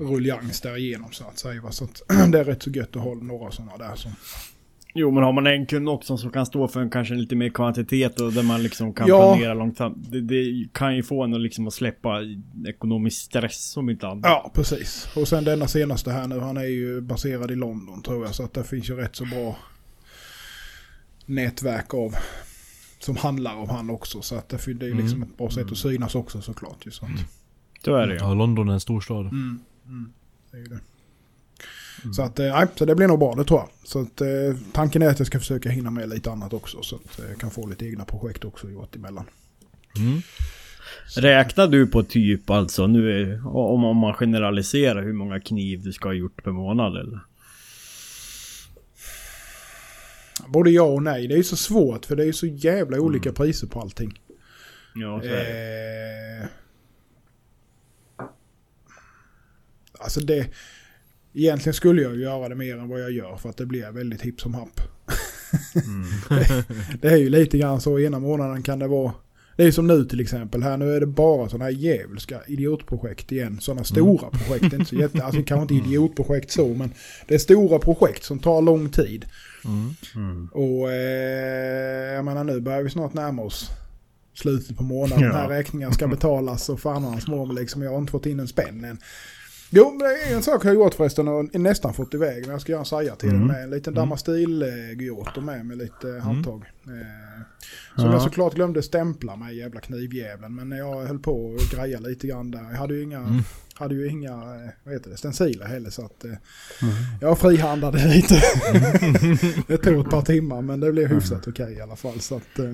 [0.00, 1.70] ruljangs där igenom så att säga.
[1.70, 4.12] Så att det är rätt så gött att ha några sådana där som...
[4.98, 7.48] Jo men har man en kund också som kan stå för en, kanske lite mer
[7.48, 9.34] kvantitet och där man liksom kan Ja.
[9.34, 10.04] planera långt fram.
[10.08, 12.20] Det, det kan ju få en att liksom att släppa
[12.68, 14.24] ekonomisk stress om inte annat.
[14.24, 15.08] Ja, precis.
[15.16, 18.34] Och sen denna senaste här nu, han är ju baserad i London tror jag.
[18.34, 19.56] Så att det finns ju rätt så bra
[21.26, 22.14] nätverk av
[22.98, 24.22] som handlar om han också.
[24.22, 26.86] Så att det det är liksom ett bra sätt att synas också såklart.
[26.86, 27.10] Ju, så att,
[27.84, 28.18] Så är det ju.
[28.18, 29.20] Ja, London är en stor stad.
[29.20, 30.12] mm, mm,
[30.50, 30.80] det är det.
[32.12, 33.68] Så att, eh, nej, så det blir nog bra det tror jag.
[33.84, 34.28] Så att eh,
[34.72, 36.82] tanken är att jag ska försöka hinna med lite annat också.
[36.82, 39.24] Så att eh, jag kan få lite egna projekt också gjort emellan.
[39.96, 40.20] Mm.
[41.16, 46.08] Räknar du på typ alltså nu om, om man generaliserar hur många kniv du ska
[46.08, 47.20] ha gjort per månad eller?
[50.48, 51.26] Både ja och nej.
[51.26, 54.20] Det är ju så svårt för det är ju så jävla olika priser på allting.
[54.94, 56.42] Ja så är det.
[56.42, 56.48] Eh,
[59.98, 60.46] alltså det...
[61.34, 63.90] Egentligen skulle jag ju göra det mer än vad jag gör för att det blir
[63.90, 64.80] väldigt hipp som happ.
[66.28, 66.64] det,
[67.00, 69.12] det är ju lite grann så ena månaden kan det vara...
[69.56, 70.62] Det är som nu till exempel.
[70.62, 73.58] Här nu är det bara sådana här djävulska idiotprojekt igen.
[73.60, 74.70] Sådana stora projekt.
[74.70, 76.90] Det är inte så jätte, alltså kanske inte idiotprojekt så men
[77.26, 79.26] det är stora projekt som tar lång tid.
[79.64, 79.94] Mm.
[80.14, 80.48] Mm.
[80.52, 83.70] Och eh, jag menar nu börjar vi snart närma oss
[84.34, 85.24] slutet på månaden.
[85.24, 85.28] Ja.
[85.28, 87.82] Den här räkningen ska betalas och fan och hans mor liksom.
[87.82, 88.98] Jag har inte fått in en spänn än.
[89.70, 92.40] Jo, men det är en sak jag har gjort förresten och nästan fått iväg.
[92.42, 93.46] Men jag ska göra en saja till Mm.
[93.46, 93.62] med.
[93.62, 96.62] En liten Damastil eh, Gyoto med med lite eh, handtag.
[96.86, 97.42] Eh,
[97.96, 98.12] som Ja.
[98.12, 100.54] jag såklart glömde stämpla med jävla knivjäveln.
[100.54, 102.62] Men jag höll på och greja lite grann där.
[102.70, 103.42] Jag hade ju inga, Mm.
[103.74, 105.90] hade ju inga eh, vad heter det, stenciler heller.
[105.90, 106.32] Så att eh,
[107.20, 108.34] jag frihandlade lite.
[109.66, 112.20] det tog ett par timmar men det blev hyfsat okej i alla fall.
[112.20, 112.72] Så att, eh,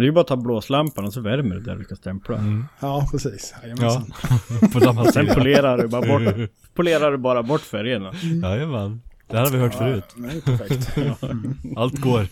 [0.00, 2.36] Det är ju bara att ta blåslampan och så värmer du där du ska stämpla.
[2.36, 2.64] Mm.
[2.80, 3.54] ja, precis.
[3.62, 4.12] Ja, Jajamensan.
[4.72, 8.12] på samma Sen polerar du bara bort, polerar du bara bort färgerna.
[8.42, 9.02] Jajamän.
[9.26, 10.04] Det här har vi hört förut.
[10.16, 10.96] Ja, det är perfekt.
[11.22, 11.56] Mm.
[11.76, 12.26] Allt går.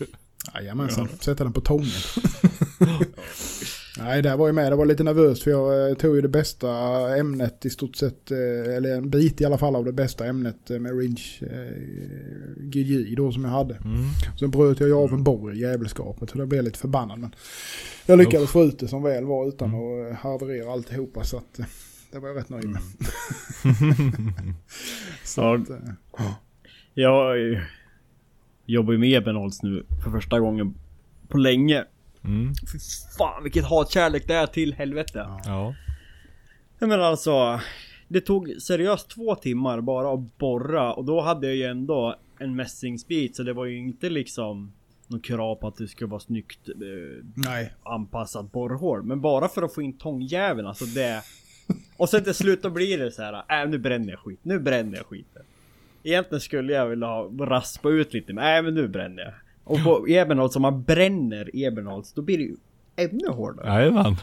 [0.55, 1.87] Jajamensan, sätta den på tången.
[3.99, 4.73] Nej, det var ju med.
[4.73, 6.71] Det var lite nervöst för jag eh, tog ju det bästa
[7.17, 10.71] ämnet i stort sett, eh, eller en bit i alla fall av det bästa ämnet
[10.71, 13.75] eh, med Ringe eh, GJ då som jag hade.
[13.75, 14.05] Mm.
[14.39, 17.19] Sen bröt jag ju av en borr i jävelskapet så det blev lite förbannad.
[17.19, 17.31] Men
[18.07, 21.61] jag lyckades få ut det som väl var utan att eh, haverera alltihopa så att
[22.13, 22.81] det var jag rätt nöjd med.
[25.25, 25.55] så Ja.
[25.59, 26.31] att, eh,
[26.95, 27.37] Jag
[28.67, 30.75] jobbar ju med Ebenholts nu för första gången
[31.29, 31.85] på länge.
[32.25, 32.55] Mm.
[32.73, 32.79] Fy
[33.19, 35.27] fan vilket hatkärlek det är till helvete.
[35.45, 35.75] Ja.
[36.79, 37.61] Jag menar alltså.
[38.09, 42.57] Det tog seriöst två timmar bara att borra och då hade jag ju ändå en
[42.57, 44.73] mässingsbit så det var ju inte liksom
[45.07, 47.73] någon krav på att det skulle vara snyggt eh, nej.
[47.83, 49.03] anpassat borrhål.
[49.03, 51.23] Men bara för att få in tångjäveln alltså det...
[51.97, 53.63] Och sen till slut då blir det så här.
[53.63, 54.41] Äh, nu bränner jag skit.
[54.43, 55.43] Nu bränner jag skiten.
[56.03, 59.33] Egentligen skulle jag vilja ha, raspa ut lite men äh, men nu bränner jag.
[59.69, 62.57] Och på Ebenholts, om man bränner Ebenholts då blir det ju
[62.97, 63.67] ännu hårdare.
[63.67, 64.17] Jajamän.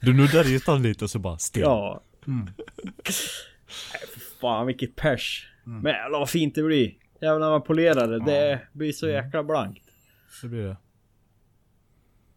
[0.00, 1.62] Du nuddar ytan lite och så bara still.
[1.62, 2.02] Ja.
[2.26, 2.44] Mm.
[2.44, 5.48] Nej, för fan vilket pers.
[5.64, 6.94] Men jävlar vad fint det blir.
[7.20, 8.24] Jävlar när man polerar det.
[8.24, 9.84] Det blir så jäkla blankt.
[10.42, 10.76] Det blir det.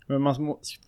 [0.08, 0.36] Men man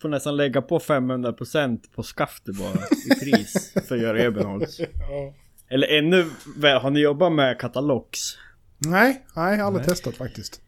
[0.00, 2.74] får nästan lägga på 500% på skaftet bara
[3.06, 4.80] i pris för att göra Ebenholts.
[4.80, 5.34] Ja.
[5.68, 8.38] Eller ännu väl, har ni jobbat med katalogs?
[8.78, 9.94] Nej, nej, jag har aldrig Nej.
[9.94, 10.62] testat faktiskt.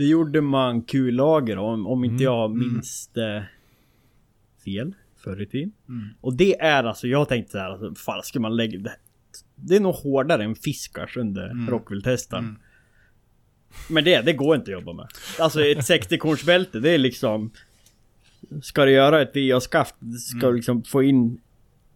[0.00, 3.46] Det gjorde man kullager om, om inte Mm, jag minns det
[4.64, 5.72] fel förr i tiden.
[5.88, 6.08] Mm.
[6.20, 8.92] Och det är alltså, jag tänkte så här, alltså, fan ska man lägga det?
[9.54, 11.70] Det är nog hårdare än fiskars under Mm.
[11.70, 12.38] Rockville-testen.
[12.38, 12.56] Mm.
[13.90, 15.06] Men det, det går inte att jobba med.
[15.38, 17.50] Alltså ett 60-kornsbälte, det är liksom...
[18.62, 20.50] Ska du göra ett VA-skaft, ska Mm.
[20.50, 21.40] du liksom få in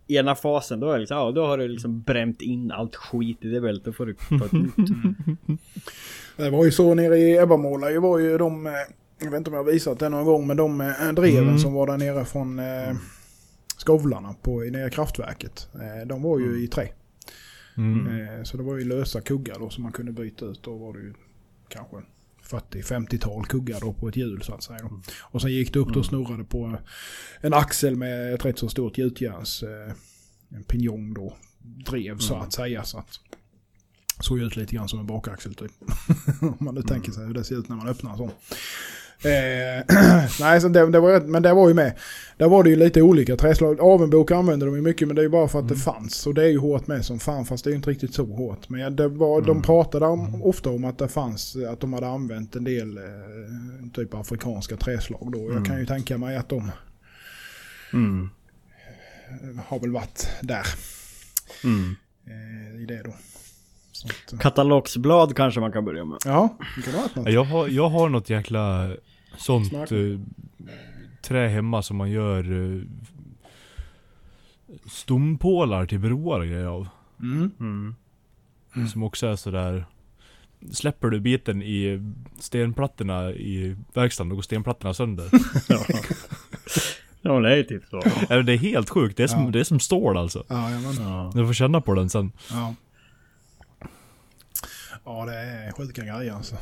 [0.08, 3.38] ena fasen, då är det liksom, ja, då har du liksom bränt in allt skit
[3.44, 4.74] i det bältet, då får du ta ett nytt.
[6.36, 8.72] Det var ju så nere i Ebbamåla, det var ju de, eh,
[9.20, 11.58] jag vet inte om jag har visat det någon gång, men de eh, dreven Mm.
[11.58, 12.94] som var där nere från eh,
[13.76, 15.68] Skovlarna på, nere i kraftverket.
[15.74, 16.88] Eh, de var ju i trä.
[17.76, 18.06] Mm.
[18.06, 20.62] Eh, så det var ju lösa kuggar då som man kunde byta ut.
[20.62, 21.14] Då var det ju
[21.68, 21.96] kanske
[22.48, 24.78] 40-50-tal kuggar då på ett hjul så att säga.
[24.78, 25.00] Då.
[25.20, 26.78] Och sen gick det upp och snurrade på
[27.40, 29.92] en axel med ett rätt så stort gjutjärns, eh,
[30.48, 32.84] en pinjong då, drev så att säga.
[32.84, 33.20] Så att
[34.20, 35.72] såg ut lite grann som en bakaxel typ.
[36.40, 38.30] Om man nu tänker sig hur det ser ut när man öppnar en sån.
[39.24, 39.84] Eh,
[40.40, 41.92] nej, så det, det var, men det var ju med.
[42.36, 43.80] Där var det ju lite olika träslag.
[43.80, 46.26] Avenbok använde de ju mycket men det är ju bara för att det fanns.
[46.26, 48.24] Och det är ju hårt med som fan fast det är ju inte riktigt så
[48.24, 48.68] hårt.
[48.68, 52.56] Men det var, de pratade om, ofta om att det fanns, att de hade använt
[52.56, 53.02] en del eh,
[53.94, 55.52] typ afrikanska träslag då.
[55.52, 56.70] Jag kan ju tänka mig att de
[57.92, 58.30] Mm.
[59.66, 60.66] har väl varit där
[61.64, 61.96] Mm.
[62.26, 63.10] eh, i det då.
[64.32, 66.18] Eh, Katalogsblad kanske man kan börja med.
[66.24, 67.32] ja, det kan varit något.
[67.32, 68.90] Jag har, jag har något jäkla
[69.38, 70.20] sånt eh,
[71.22, 72.84] trä hemma som man gör uh,
[74.86, 76.88] stompålar till broar och grejer av.
[77.20, 77.50] Mm.
[77.60, 78.88] Mm.
[78.88, 79.84] Som också är sådär
[80.72, 85.30] Släpper du biten i stenplattorna i verkstaden, då går stenplattorna sönder.
[85.68, 85.84] Ja.
[87.22, 88.02] ja, det är ju typ så.
[88.30, 89.50] Eller det är helt sjukt, det är som, Ja.
[89.50, 90.44] det är som stål alltså.
[90.48, 90.94] Ja, jajamän.
[90.98, 91.32] Ja.
[91.34, 92.32] Du får känna på den sen.
[92.50, 92.74] Ja.
[95.04, 96.56] Ja, det är sjuka grejer alltså.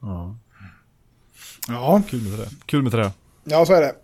[0.00, 0.36] Ja.
[1.68, 2.46] Ja, Kul med trä.
[2.66, 3.10] Kul med trä.
[3.44, 3.94] ja så är det.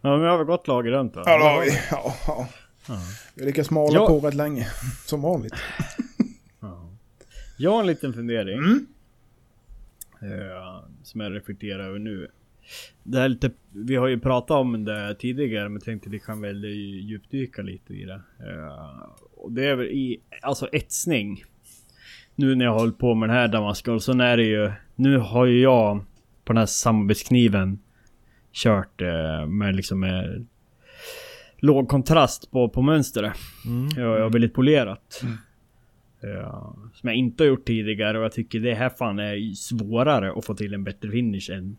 [0.00, 1.22] Ja, men vi har väl gått lager runt va?
[1.26, 1.70] Ja, det har vi.
[1.90, 2.48] Ja, ja.
[2.88, 2.98] Ja.
[3.34, 4.06] Vi lyckas mala Ja.
[4.06, 4.66] på rätt länge.
[5.06, 5.54] Som vanligt.
[6.60, 6.88] Ja.
[7.56, 8.58] Jag har en liten fundering.
[8.58, 8.86] Mm.
[10.22, 12.28] eh, som jag reflekterar över nu.
[13.02, 16.64] Det är lite, vi har ju pratat om det tidigare men tänkte vi kan väl
[16.64, 18.20] djupdyka lite i det.
[18.40, 19.02] Eh,
[19.36, 21.44] och det är väl i, alltså etsning.
[22.34, 25.18] Nu när jag har hållit på med den här Damasken så är det ju, nu
[25.18, 26.04] har ju jag
[26.44, 27.78] på den här samarbetskniven
[28.52, 30.46] kört eh, med liksom med
[31.56, 33.32] låg kontrast på, på mönstret.
[33.66, 33.88] Mm.
[33.96, 35.22] Jag, jag har väldigt polerat.
[36.20, 40.32] Ja, som jag inte har gjort tidigare och jag tycker det här fan är svårare
[40.38, 41.76] att få till en bättre finish än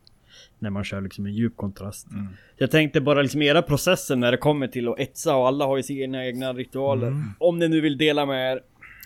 [0.60, 2.12] när man kör liksom en djup kontrast.
[2.12, 2.28] Mm.
[2.58, 5.78] Jag tänkte bara liksom era processer när det kommer till att etsa och alla har
[5.78, 7.24] ju sina egna ritualer.
[7.40, 8.62] Om ni nu vill dela med er.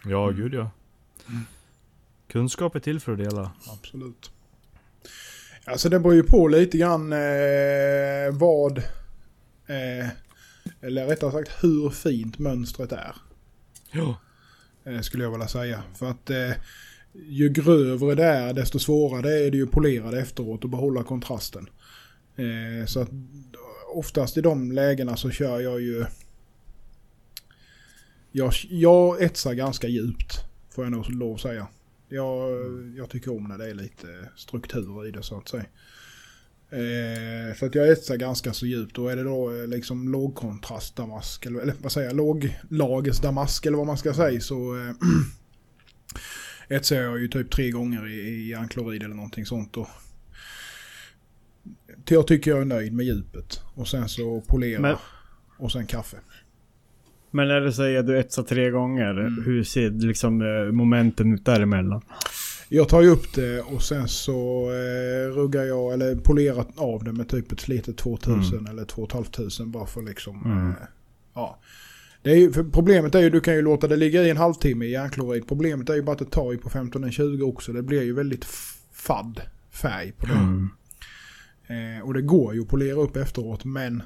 [0.05, 0.71] Ja, gud ja.
[2.27, 3.51] Kunskap är till för att dela.
[3.67, 4.31] Absolut.
[5.65, 8.77] Alltså det beror ju på lite grann eh, vad...
[9.67, 10.07] Eh,
[10.81, 13.15] eller rättare sagt hur fint mönstret är.
[13.91, 14.17] Ja.
[14.83, 15.83] Eh, skulle jag vilja säga.
[15.95, 16.51] För att eh,
[17.13, 21.03] ju grövre det är desto svårare är det ju att polera det efteråt och behålla
[21.03, 21.69] kontrasten.
[22.35, 23.09] Eh, så att
[23.93, 26.05] oftast i de lägena så kör jag ju...
[28.31, 30.39] Jag, jag etsar ganska djupt.
[30.69, 31.67] Får jag nog lov att säga.
[32.09, 32.49] Jag,
[32.97, 35.65] jag tycker om när det är lite struktur i det så att säga.
[36.69, 38.95] Eh, så att jag etsar ganska så djupt.
[38.95, 41.45] Då är det då eh, liksom lågkontrast damask.
[41.45, 42.15] Eller, eller vad säger jag?
[42.15, 44.41] Låglagers damask eller vad man ska säga.
[44.41, 44.91] Så eh,
[46.77, 49.73] etsar jag ju typ tre gånger i, i järnklorid eller någonting sånt.
[49.73, 49.87] Då.
[52.05, 53.61] Till Jag tycker jag är nöjd med djupet.
[53.75, 54.81] Och sen så polera.
[54.81, 54.95] Men-
[55.59, 56.17] Och sen kaffe.
[57.31, 59.43] Men när du säger att du etsar tre gånger, Mm.
[59.45, 62.01] hur ser liksom eh, momenten ut däremellan?
[62.69, 67.11] Jag tar ju upp det och sen så eh, ruggar jag eller polerar av det
[67.13, 70.45] med typ ett slitet 2000 eller 2500 bara för liksom...
[70.45, 70.67] Mm.
[70.69, 70.73] Eh,
[71.33, 71.59] ja.
[72.21, 74.85] Det är ju, problemet är ju du kan ju låta det ligga i en halvtimme
[74.85, 75.47] i järnklorid.
[75.47, 77.73] Problemet är ju bara att det tar ju på 15-20 också.
[77.73, 78.45] Det blir ju väldigt
[78.93, 80.33] fadd färg på det.
[80.33, 80.69] Mm.
[81.67, 84.03] Eh, och det går ju att polera upp efteråt men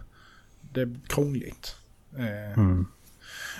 [0.73, 1.75] det är krångligt.
[2.17, 2.85] Eh, Mm.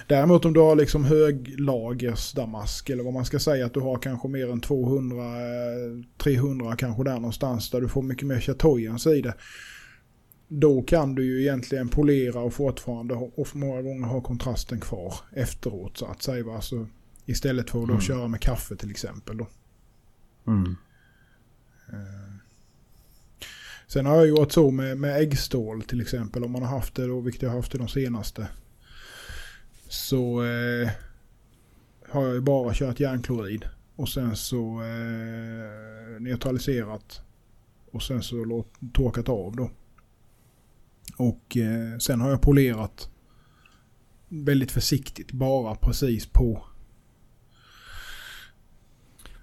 [0.07, 3.97] Däremot om du har liksom höglagers damask eller vad man ska säga att du har
[3.97, 9.07] kanske mer än 200, eh, 300 kanske där någonstans där du får mycket mer chatojans
[9.07, 9.33] i det.
[10.47, 15.97] Då kan du ju egentligen polera och fortfarande och många gånger ha kontrasten kvar efteråt
[15.97, 16.53] så att säga.
[16.55, 16.87] Alltså,
[17.25, 18.01] istället för att då Mm.
[18.01, 19.37] köra med kaffe till exempel.
[19.37, 19.47] Då.
[20.47, 20.75] Mm.
[23.87, 27.07] Sen har jag gjort så med, med äggstål till exempel om man har haft det
[27.07, 28.47] då, vilket jag har haft i de senaste.
[29.91, 30.89] Så eh,
[32.09, 37.21] har jag ju bara kört järnklorid och sen så eh, neutraliserat
[37.91, 39.71] och sen så torkat av då.
[41.17, 43.09] Och eh, sen har jag polerat
[44.29, 46.63] väldigt försiktigt bara precis på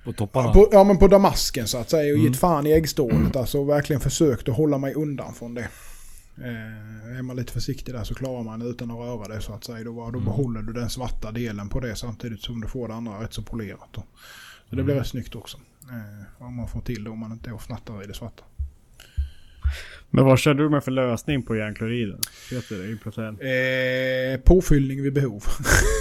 [0.04, 0.52] På topparna.
[0.52, 2.32] På, ja men på damasken så att säga och Mm.
[2.32, 3.37] gett fan i äggstålet.
[3.37, 5.68] Alltså verkligen försökt att hålla mig undan från det.
[6.42, 9.53] Eh, är man lite försiktig där så klarar man det utan att röra det så
[9.53, 9.84] att säga.
[9.84, 10.24] Då, då Mm.
[10.24, 13.43] behåller du den svarta delen på det samtidigt som du får det andra rätt så
[13.43, 13.89] polerat.
[13.93, 14.05] Då.
[14.70, 14.99] Så det blir Mm.
[14.99, 15.59] rätt snyggt också.
[15.91, 18.45] Eh, om man får till det om man inte är och fnattar i det svarta.
[20.11, 22.20] Men vad kör du med för lösning på järnkloriden?
[22.51, 23.41] Du det i procent?
[23.41, 25.45] Eh, påfyllning vid behov.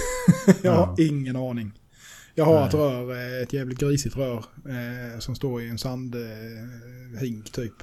[0.62, 1.04] jag har Ja.
[1.04, 1.72] ingen aning.
[2.34, 2.68] Jag har Nej.
[2.68, 4.36] ett rör, eh, ett jävligt grisigt rör
[4.68, 7.74] eh, som står i en sandhink typ.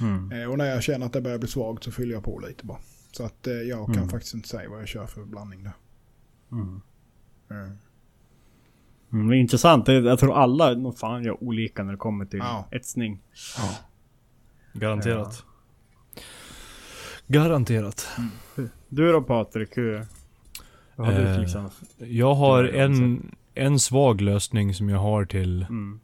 [0.00, 0.32] Mm.
[0.32, 2.66] Eh, och när jag känner att det börjar bli svagt så fyller jag på lite
[2.66, 2.78] bara.
[3.12, 4.08] Så att eh, jag kan Mm.
[4.08, 5.72] faktiskt inte säga vad jag kör för blandning där.
[6.52, 6.80] Mm.
[7.50, 7.78] Mm.
[9.12, 9.88] Mm, det är intressant.
[9.88, 12.68] Jag tror alla nog fan gör olika när det kommer till Ja.
[12.70, 13.20] etsning.
[14.72, 15.44] Garanterat.
[17.26, 18.08] Garanterat.
[18.88, 19.76] Du då Patrik?
[19.76, 20.06] Hur
[20.96, 21.72] har du Eh, till exempel?
[21.98, 25.62] Jag har en, en svag lösning som jag har till...
[25.68, 26.00] Mm.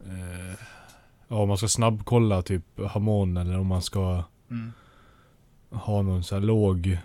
[0.00, 0.58] Eh,
[1.28, 4.72] ja, om man ska snabbkolla typ harmon eller om man ska Mm.
[5.70, 6.98] ha någon så här låg...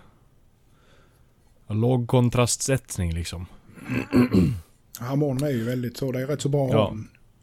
[1.66, 3.46] ja, Låg kontrastsättning liksom.
[5.00, 6.12] Harmonen är ju väldigt så.
[6.12, 6.94] Det är rätt så bra att Ja.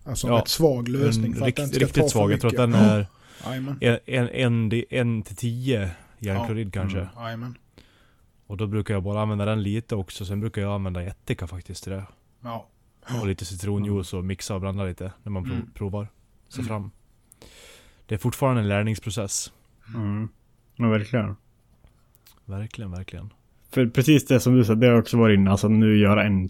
[0.06, 0.38] alltså, Ja.
[0.38, 1.26] rätt svag lösning.
[1.32, 2.32] En för att rikt, den inte ska ta riktigt för svag.
[2.32, 3.08] Jag tror att den är
[3.46, 7.10] en, en, en, en till tio järnklorid kanske.
[7.34, 7.56] Mm.
[8.48, 10.26] Och då brukar jag bara använda den lite också.
[10.26, 12.04] Sen brukar jag använda ättika faktiskt till det.
[12.44, 12.68] Ja.
[13.22, 15.72] Och lite citronjuice och mixa och blanda lite när man prov, Mm.
[15.74, 16.08] provar
[16.50, 16.92] sig fram.
[18.06, 19.52] Det är fortfarande en lärningsprocess.
[19.96, 20.30] Mm.
[20.76, 21.36] Ja, verkligen.
[22.46, 23.34] Verkligen, verkligen.
[23.72, 25.52] För precis det som du sa, det har också varit inne.
[25.52, 26.50] Alltså nu göra en...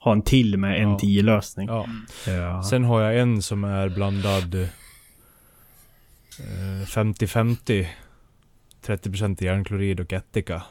[0.00, 0.98] Ha en till med en Ja.
[0.98, 1.68] 10 lösning.
[1.68, 1.86] Ja.
[2.26, 2.62] Ja.
[2.62, 4.68] Sen har jag en som är blandad eh,
[6.86, 7.86] 50-50.
[8.86, 10.62] 30% järnklorid och ättika.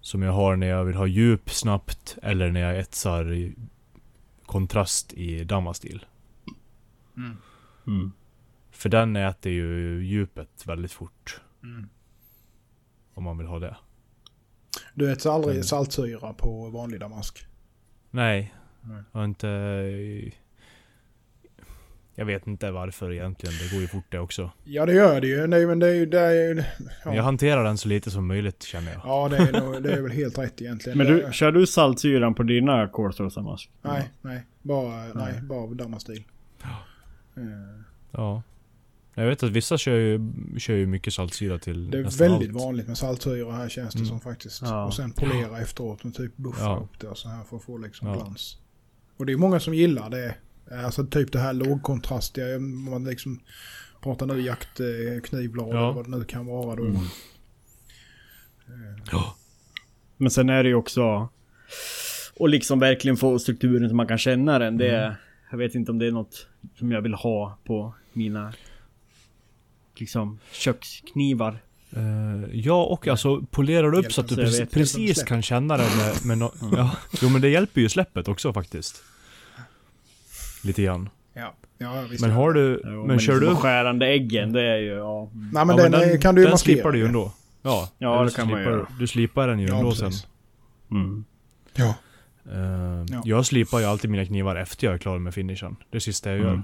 [0.00, 3.52] Som jag har när jag vill ha djup snabbt eller när jag etsar
[4.46, 6.04] kontrast i damastil.
[7.16, 7.36] Mm.
[7.86, 8.12] Mm.
[8.70, 11.40] För den äter ju djupet väldigt fort.
[11.62, 11.88] Mm.
[13.14, 13.76] Om man vill ha det.
[14.94, 15.64] Du äter aldrig Mm.
[15.64, 17.46] saltsyra på vanlig damask?
[18.10, 18.54] Nej.
[18.80, 19.02] Nej.
[19.12, 19.46] Jag har inte...
[22.14, 23.54] Jag vet inte varför egentligen.
[23.58, 24.50] Det går ju fort det också.
[24.64, 25.46] Ja det gör det ju.
[25.46, 26.06] Nej men det är ju...
[26.06, 26.64] Det är ju Men
[27.04, 27.22] jag ja.
[27.22, 29.00] hanterar den så lite som möjligt känner jag.
[29.04, 30.98] ja det är, nog, det är väl helt rätt egentligen.
[30.98, 33.70] Men du, är- kör du saltsyran på dina kolsåsamask?
[33.82, 34.46] Nej, nej.
[34.62, 35.12] Bara, nej.
[35.14, 35.42] Nej.
[35.42, 36.24] bara damastil.
[37.36, 37.42] Eh,
[38.10, 38.42] Ja.
[39.14, 40.20] Jag vet att vissa kör ju,
[40.58, 42.64] kör ju mycket saltsyra till Det är väldigt allt.
[42.64, 44.08] vanligt med saltsyra här känns det Mm.
[44.08, 44.62] som faktiskt.
[44.62, 44.84] Ja.
[44.86, 46.76] Och sen polera efteråt med typ buffa Ja.
[46.92, 48.14] upp det och så här för att få liksom Ja.
[48.14, 48.56] glans.
[49.16, 50.34] Och det är många som gillar det.
[50.84, 52.56] Alltså typ det här lågkontrastiga.
[52.56, 53.40] om Man liksom
[54.02, 55.70] pratar nu jakt, eh, knivblad Ja.
[55.84, 56.84] eller vad det nu kan vara då.
[56.84, 56.96] Mm.
[58.66, 59.36] Eh, Ja.
[60.16, 61.28] Men sen är det ju också...
[62.34, 64.78] Och liksom verkligen få strukturen så man kan känna den.
[64.78, 65.16] Det är,
[65.52, 66.46] Jag vet inte om det är något
[66.78, 68.52] som jag vill ha på mina...
[69.96, 71.58] Liksom köksknivar.
[71.90, 75.88] Eh, ja och alltså polerar du upp så att du precis, precis kan känna det
[75.96, 76.90] med, med no ja.
[77.22, 79.02] Jo men det hjälper ju släppet också faktiskt.
[80.64, 81.08] Lite grann.
[81.34, 82.22] Ja, ja visst.
[82.22, 82.82] Men har du...
[82.84, 83.58] Jo, men kör liksom du upp...
[83.58, 84.92] skärande äggen, det är ju...
[84.92, 85.30] Ja.
[85.32, 87.32] Nej men ja, den, eh, kan du ju den slipar du ju ändå.
[87.62, 88.86] Ja, Ja, det kan man slipar, göra.
[88.98, 90.08] Du slipar den ju Ja, ändå sen.
[90.08, 90.26] precis.
[90.90, 91.24] Mm.
[91.74, 91.94] Ja.
[92.50, 93.22] Eh, Ja.
[93.24, 95.76] Jag slipar ju alltid mina knivar efter jag är klar med finishen.
[95.90, 96.48] Det är sista jag gör.
[96.48, 96.62] Mm.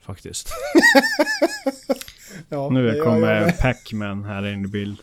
[0.00, 0.50] Faktiskt.
[2.48, 3.50] Ja, Nu gör kommer.
[3.50, 4.98] Pac-Man här in i bild.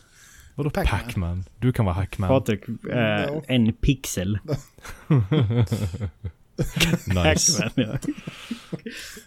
[0.56, 1.00] Vadå Pac-Man?
[1.00, 1.44] Pac-Man?
[1.60, 2.30] Du kan vara Hackman.
[2.30, 3.42] Patrik, eh, Ja.
[3.48, 4.40] en pixel.
[7.08, 7.62] nice.
[7.64, 7.98] Pac-Man, ja.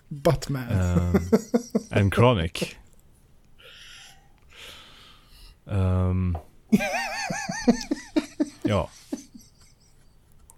[0.08, 0.70] Batman.
[0.72, 1.20] Um,
[1.90, 2.76] en Chronic.
[5.70, 6.36] Ehm,
[8.66, 8.90] ja.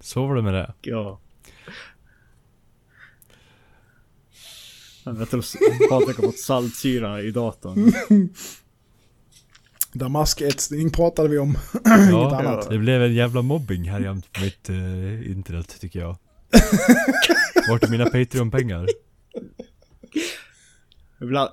[0.00, 0.74] Så var det med det.
[0.80, 1.20] ja.
[5.04, 7.92] Jag tror Patrik har fått saltsyra i datorn.
[9.92, 11.58] Damasketsning pratade vi om.
[12.10, 12.70] Ja, annat.
[12.70, 16.16] det blev en jävla mobbing här jämt på mitt eh, internet tycker jag.
[17.68, 18.86] Vart är mina Patreon-pengar?
[21.20, 21.50] Ibland,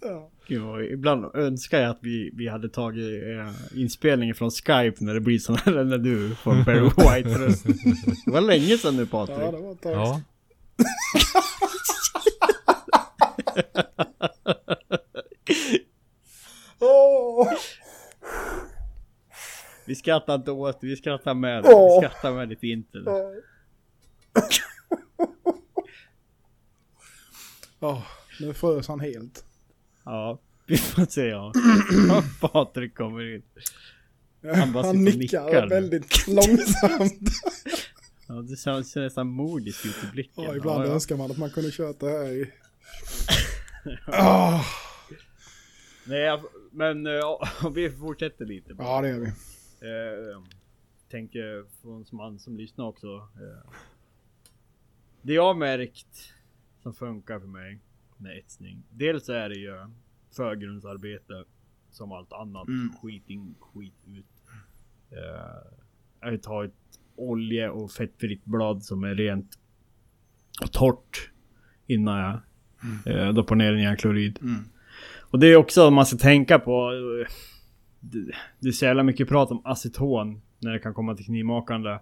[0.00, 0.30] Ja.
[0.46, 5.14] Gud, vad- ibland önskar jag att vi, vi hade tagit eh, inspelningen från Skype när
[5.14, 7.64] det blir sån här när du får Barry White röst.
[8.24, 9.38] Det var länge sedan nu Patrik.
[9.40, 10.20] Ja, det var ett tag Ja.
[16.80, 17.52] Åh!
[19.86, 22.00] Vi skrattar inte åt vi skrattar med Åh.
[22.02, 23.08] Vi skrattar med ditt internet.
[27.80, 28.02] Ja,
[28.40, 29.44] nu frös han helt.
[30.04, 31.52] Ja, vi får se ja.
[32.40, 33.42] Patrik kommer in.
[34.54, 35.68] Han, bara och nickar, nickar.
[35.68, 37.12] väldigt långsamt.
[38.26, 40.44] Ja, det ser, nästan modisk ut i blicken.
[40.44, 40.92] Ja, ibland ja, ja.
[40.94, 42.50] önskar man att man kunde kört det här i...
[44.06, 44.64] Ah,
[46.06, 46.40] Nej,
[46.72, 48.74] men ja, vi fortsätter lite.
[48.74, 48.88] bara.
[48.88, 49.26] ja, det gör vi.
[49.26, 50.42] Eh,
[51.10, 53.06] tänker från som man som lyssnar också.
[53.16, 53.70] Eh,
[55.22, 56.32] det jag märkt
[56.82, 57.78] som funkar för mig
[58.18, 58.82] med etsning.
[58.90, 59.74] Dels är det ju
[60.36, 61.44] förgrundsarbete
[61.90, 62.68] som allt annat.
[62.68, 62.92] Mm.
[63.02, 64.26] Skit in, skit ut.
[65.10, 66.72] Eh, jag tar ett
[67.16, 69.58] olje och fettfritt blad som är rent
[70.62, 71.30] och torrt
[71.86, 72.40] innan jag
[73.16, 74.38] eh, doppar ner den i klorid.
[74.42, 74.60] Mm.
[75.20, 76.90] Och det är också man ska tänka på.
[76.92, 77.32] eh,
[78.00, 80.40] Det, det är så jävla mycket prat om aceton.
[80.58, 81.98] när det kan komma till knivmakande.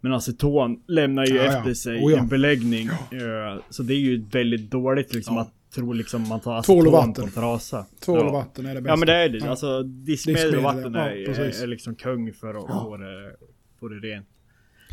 [0.00, 1.58] Men aceton lämnar ju Ja, ja.
[1.58, 2.18] efter sig Oh, ja.
[2.18, 2.86] en beläggning.
[2.86, 5.42] eh, Så det är ju väldigt dåligt liksom Ja.
[5.42, 7.24] att tro liksom man tar Tvål och aceton på vatten.
[7.24, 7.86] en trasa.
[8.04, 8.24] Tvål ja.
[8.26, 8.92] och vatten är det bästa.
[8.92, 9.38] Ja men det är det.
[9.38, 9.48] Ja.
[9.50, 12.82] Alltså diskmedel och vatten ja, är, är, är liksom kung för att Ja.
[12.84, 13.36] få, det,
[13.80, 14.26] få det rent.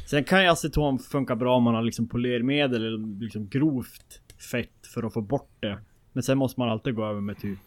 [0.10, 4.88] Sen kan ju aceton funka bra om man har liksom polermedel eller liksom grovt fett
[4.94, 5.78] för att få bort det.
[6.14, 7.60] Men sen måste man alltid gå över med typ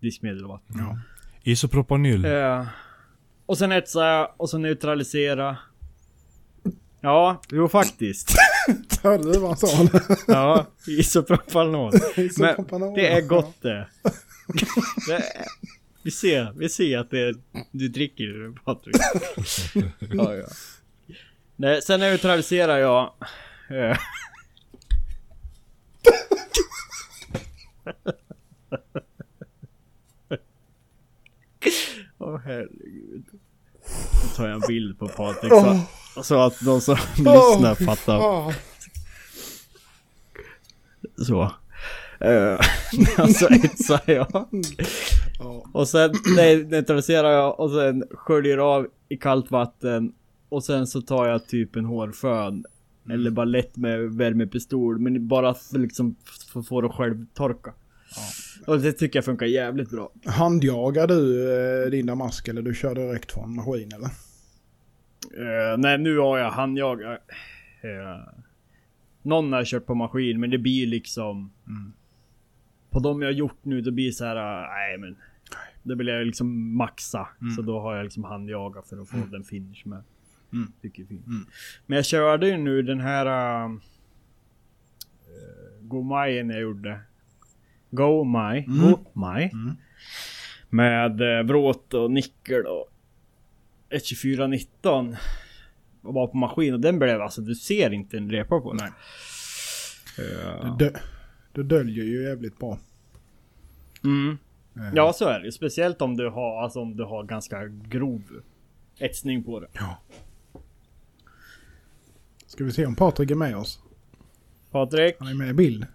[0.00, 0.76] diskmedel och vatten.
[0.78, 0.98] Ja.
[1.42, 2.24] Isopropanyl.
[2.24, 2.66] Eh,
[3.46, 5.56] och sen etsa och så neutralisera.
[7.04, 8.32] Ja, jo faktiskt.
[9.02, 10.00] Hörde du vad han sa?
[10.26, 11.92] Ja, isopropanol.
[12.38, 13.88] Men det är gott det.
[15.06, 15.22] det är,
[16.02, 17.34] vi ser, vi ser att det är,
[17.70, 18.96] du dricker det Patrik.
[20.12, 20.46] ja, ja.
[21.56, 23.12] Nej, sen neutraliserar jag...
[23.70, 23.98] eh,
[32.18, 33.24] Åh herregud.
[34.22, 35.80] Nu tar jag en bild på Patrik så,
[36.22, 38.20] så att de som lyssnar fattar.
[38.20, 38.52] fan.
[41.26, 41.42] Så.
[42.24, 42.60] Uh,
[43.16, 44.48] alltså etsar jag.
[45.38, 45.64] Ja.
[45.72, 46.12] Och sen
[46.68, 50.12] neutraliserar jag och sen sköljer av i kallt vatten.
[50.48, 52.64] Och sen så tar jag typ en hårfön.
[53.10, 54.98] Eller bara lätt med värmepistol.
[54.98, 56.16] Men bara för liksom
[56.52, 57.72] för att få det själv torka.
[58.66, 60.12] Och det tycker jag funkar jävligt bra.
[60.24, 61.52] Handjagar du
[61.84, 64.10] eh, din damask eller du kör direkt från maskin eller?
[65.38, 67.20] Uh, nej nu har jag handjagat.
[67.84, 68.42] Uh,
[69.22, 71.52] någon har jag kört på maskin men det blir liksom.
[71.66, 71.92] Mm.
[72.90, 74.36] På de jag har gjort nu det blir så här.
[74.36, 75.16] uh, nej men.
[75.82, 77.28] Det vill jag liksom maxa.
[77.40, 77.54] Mm.
[77.54, 80.02] Så då har jag liksom handjagat för att få den finish med.
[80.52, 80.72] Mm.
[80.82, 81.26] Tycker fint.
[81.26, 81.46] Mm.
[81.86, 83.26] Men jag körde ju nu den här.
[83.66, 83.78] Uh,
[85.80, 87.00] Gomajen jag gjorde.
[87.90, 88.64] Go Maj.
[88.68, 88.90] Mm.
[88.90, 89.50] Go Maj.
[89.52, 89.76] Mm.
[90.68, 92.91] Med eh, vråt och nickel och
[94.00, 95.16] 12419
[96.02, 98.88] och var på maskin och den blev alltså, du ser inte en repa på den.
[100.18, 100.76] Ja.
[100.78, 100.98] Det, dö-
[101.52, 102.78] det döljer ju jävligt bra.
[104.04, 104.38] Mm.
[104.76, 108.22] Eh, ja så är det Speciellt om du har, alltså om du har ganska grov
[108.98, 109.68] etsning på det.
[109.72, 109.98] ja.
[112.46, 113.80] Ska vi se om Patrik är med oss?
[114.70, 115.16] Patrik?
[115.18, 115.86] Han är med i bild.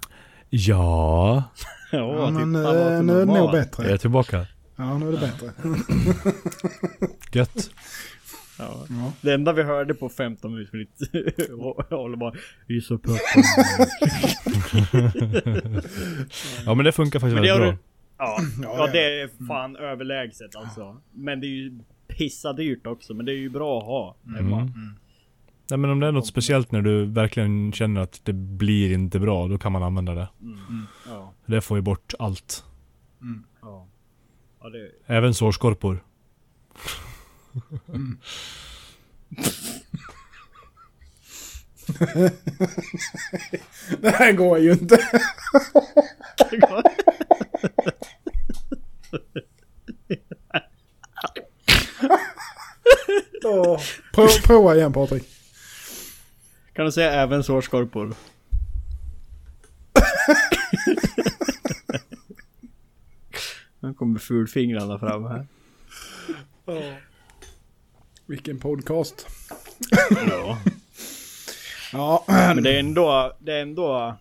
[0.49, 1.43] Ja,
[1.91, 3.37] Ja, men titta eh, du nu är det nog normal.
[3.37, 3.97] jag är bättre.
[3.97, 4.47] tillbaka.
[4.77, 5.53] Ja, nu är det bättre.
[7.31, 7.71] Gött.
[8.59, 8.85] Ja.
[8.89, 9.13] Ja.
[9.21, 13.43] Det enda vi hörde på 15 minuter för ditt håll var isoproppan.
[16.65, 17.71] Ja men det funkar faktiskt Men det väldigt bra.
[17.71, 17.77] du...
[18.17, 20.97] Ja, Ja, det är fan överlägset alltså.
[21.13, 23.13] Men det är ju pissa dyrt också.
[23.13, 24.61] Men det är ju bra att ha hemma.
[24.61, 24.73] Mm.
[25.69, 29.19] Nej men om det är något speciellt när du verkligen känner att det blir inte
[29.19, 30.27] bra, då kan man använda det.
[30.41, 30.59] Mm.
[31.07, 32.63] Ja, Det får ju bort allt.
[33.19, 33.27] ja.
[34.67, 34.91] Ja, det...
[35.05, 35.97] Även sårskorpor.
[44.01, 45.09] Det här går ju inte.
[54.13, 55.23] Prova, prova igen Patrik.
[56.73, 58.15] Kan du säga även sårskorpor?
[63.87, 65.45] Nu kommer fulfingrarna fram här.
[68.25, 69.27] Vilken podcast.
[70.29, 70.57] Ja.
[71.93, 74.15] Ja, Men det är ändå, det är ändå...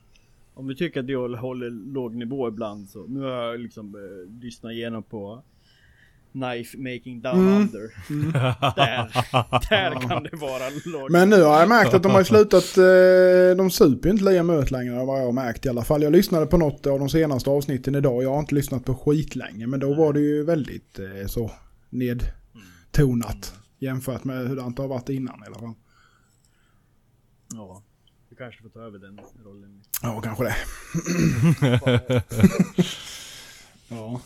[0.55, 3.07] Om vi tycker att jag håller låg nivå ibland så.
[3.07, 5.43] Nu har jag liksom eh, lyssnat igenom på
[6.37, 7.57] Knife Making Down Mm.
[7.57, 7.91] Under.
[8.77, 9.13] Där,
[9.71, 13.57] där kan det vara låg men nu har jag märkt att de har slutat, eh,
[13.57, 16.03] de super ju inte lika mycket längre vad jag har märkt i alla fall.
[16.03, 18.23] Jag lyssnade på något av de senaste avsnitten idag.
[18.23, 21.51] Jag har inte lyssnat på skit länge men då var det ju väldigt eh, så
[21.91, 23.55] nedtonat.
[23.79, 25.75] Jämfört med hur det inte har varit innan i alla fall.
[27.53, 27.83] Ja.
[28.31, 29.83] Du kanske får ta över den rollen.
[30.03, 30.57] Ja, kanske det.
[33.89, 34.21] ja.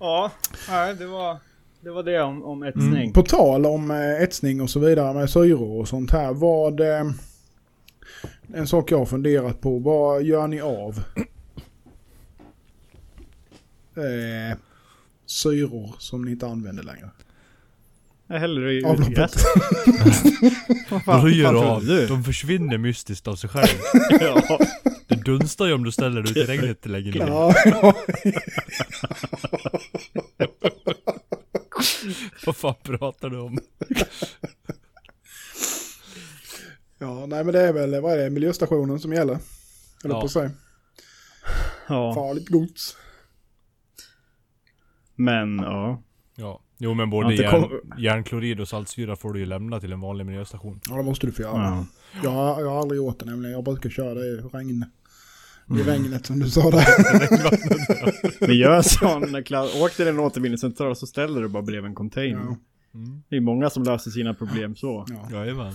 [0.00, 0.30] Ja,
[0.68, 1.38] nej, det var
[1.80, 3.02] det, var det om, om etsning.
[3.02, 3.12] Mm.
[3.12, 6.32] På tal om eh, etsning och så vidare med syror och sånt här.
[6.32, 6.80] Vad...
[6.80, 7.10] Eh,
[8.54, 9.78] en sak jag har funderat på.
[9.78, 10.98] Vad gör ni av
[13.96, 14.58] eh,
[15.26, 17.10] syror som ni inte använder längre?
[18.32, 19.34] Jag häller i Avloppet.
[20.90, 21.80] Vad Vad du gör fan av?
[21.80, 22.06] trodde du?
[22.06, 23.78] De försvinner mystiskt av sig själv.
[24.20, 24.58] ja.
[25.08, 27.26] Det dunstar ju om du ställer det ute i regnet länge ner.
[27.26, 27.94] Ja, ja.
[32.46, 33.58] Vad fan pratar du om?
[36.98, 39.38] ja, nej men det är väl, vad är det, miljöstationen som gäller?
[40.04, 40.20] Eller Ja.
[40.20, 40.50] på säga.
[41.88, 42.14] ja.
[42.14, 42.96] Farligt gods.
[45.16, 46.02] Men ja.
[46.34, 46.60] Ja.
[46.82, 50.26] Jo men både järn, kom- järnklorid och saltsyra får du ju lämna till en vanlig
[50.26, 50.80] miljöstation.
[50.88, 51.62] Ja, det måste du få göra.
[51.62, 51.86] Ja.
[52.22, 53.52] Jag, har, jag har aldrig gjort det nämligen.
[53.52, 54.84] Jag brukar köra det i regn.
[55.70, 55.80] Mm.
[55.80, 56.86] I regnet som du sa där.
[58.46, 62.44] Men gör sån, åk till en återvinningscentral så ställer du bara bredvid en container.
[62.44, 62.56] Ja.
[62.94, 63.22] Mm.
[63.28, 65.06] Det är många som löser sina problem så.
[65.08, 65.38] Ja.
[65.38, 65.72] Jajamän.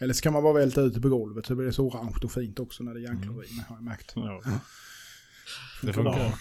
[0.00, 2.16] Eller så kan man bara välta ut det på golvet så blir det så orange
[2.24, 4.12] och fint också när det är järnklorid med, har jag märkt.
[4.14, 4.42] Ja.
[5.82, 6.34] Det funkar.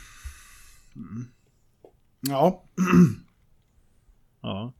[2.21, 2.63] Ja,
[4.43, 4.73] ja.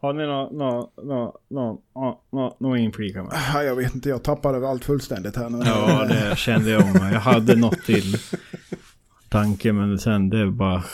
[0.00, 3.32] Har ni nå, nå, nå, nå, nå, nå, nå inflika med?
[3.54, 5.62] Ja, jag vet inte, jag tappade allt fullständigt här nu.
[5.64, 6.94] Ja, det kände jag om.
[7.12, 8.16] Jag hade något till
[9.28, 10.84] tanke men sen det bara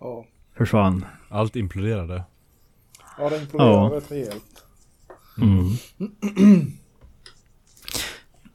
[0.00, 0.24] Ja,
[0.56, 1.04] försvann.
[1.28, 2.24] Allt imploderade.
[3.18, 3.96] ja det imploderade Ja.
[3.96, 4.64] rätt rejält.
[5.40, 5.68] Mm.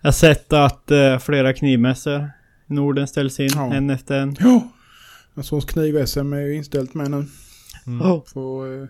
[0.02, 2.32] Jag har sett att eh, flera knivmässor
[2.70, 3.74] i Norden ställs in Ja.
[3.74, 4.36] en efter en.
[4.40, 4.68] Ja,
[5.42, 7.26] såg kniv-SM är ju inställt med nu.
[7.88, 8.02] Mm.
[8.12, 8.20] Oh.
[8.34, 8.88] På eh,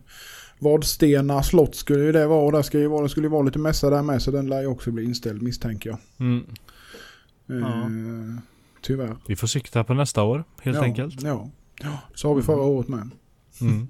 [0.60, 2.42] Vadstena slott skulle ju det vara.
[2.46, 4.48] Och där ska ju vara, det skulle ju vara lite mässa där med så den
[4.48, 6.00] lär ju också bli inställd misstänker jag.
[6.20, 6.46] Mm.
[7.50, 8.42] Eh,
[8.82, 9.16] Tyvärr.
[9.28, 11.22] Vi får sikta på nästa år, helt ja, enkelt.
[11.22, 11.50] Ja.
[11.82, 13.10] ja, så har vi förra året med.
[13.62, 13.88] Mm.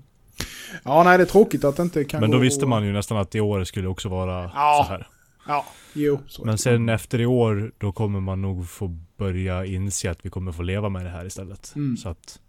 [0.83, 2.91] Ja, nej det är tråkigt att det inte kan Men då gå- visste man ju
[2.93, 4.83] nästan att i år skulle också vara Ja.
[4.87, 5.07] så här.
[5.49, 6.19] Ja, jo.
[6.27, 6.45] Så.
[6.45, 8.87] Men sen efter i år, då kommer man nog få
[9.17, 11.73] börja inse att vi kommer få leva med det här istället.
[11.75, 11.97] Mm.
[11.97, 12.39] Så att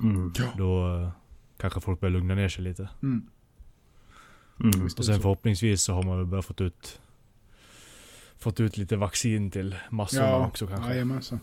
[0.00, 0.32] Mm.
[0.56, 1.10] då eh,
[1.56, 2.88] kanske folk börjar lugna ner sig lite.
[3.02, 3.26] Mm.
[4.60, 4.84] Mm.
[4.98, 7.00] Och sen förhoppningsvis så har man väl börjat fått ut
[8.38, 10.90] Fått ut lite vaccin till massorna Ja, också kanske.
[10.90, 11.40] jajamensan.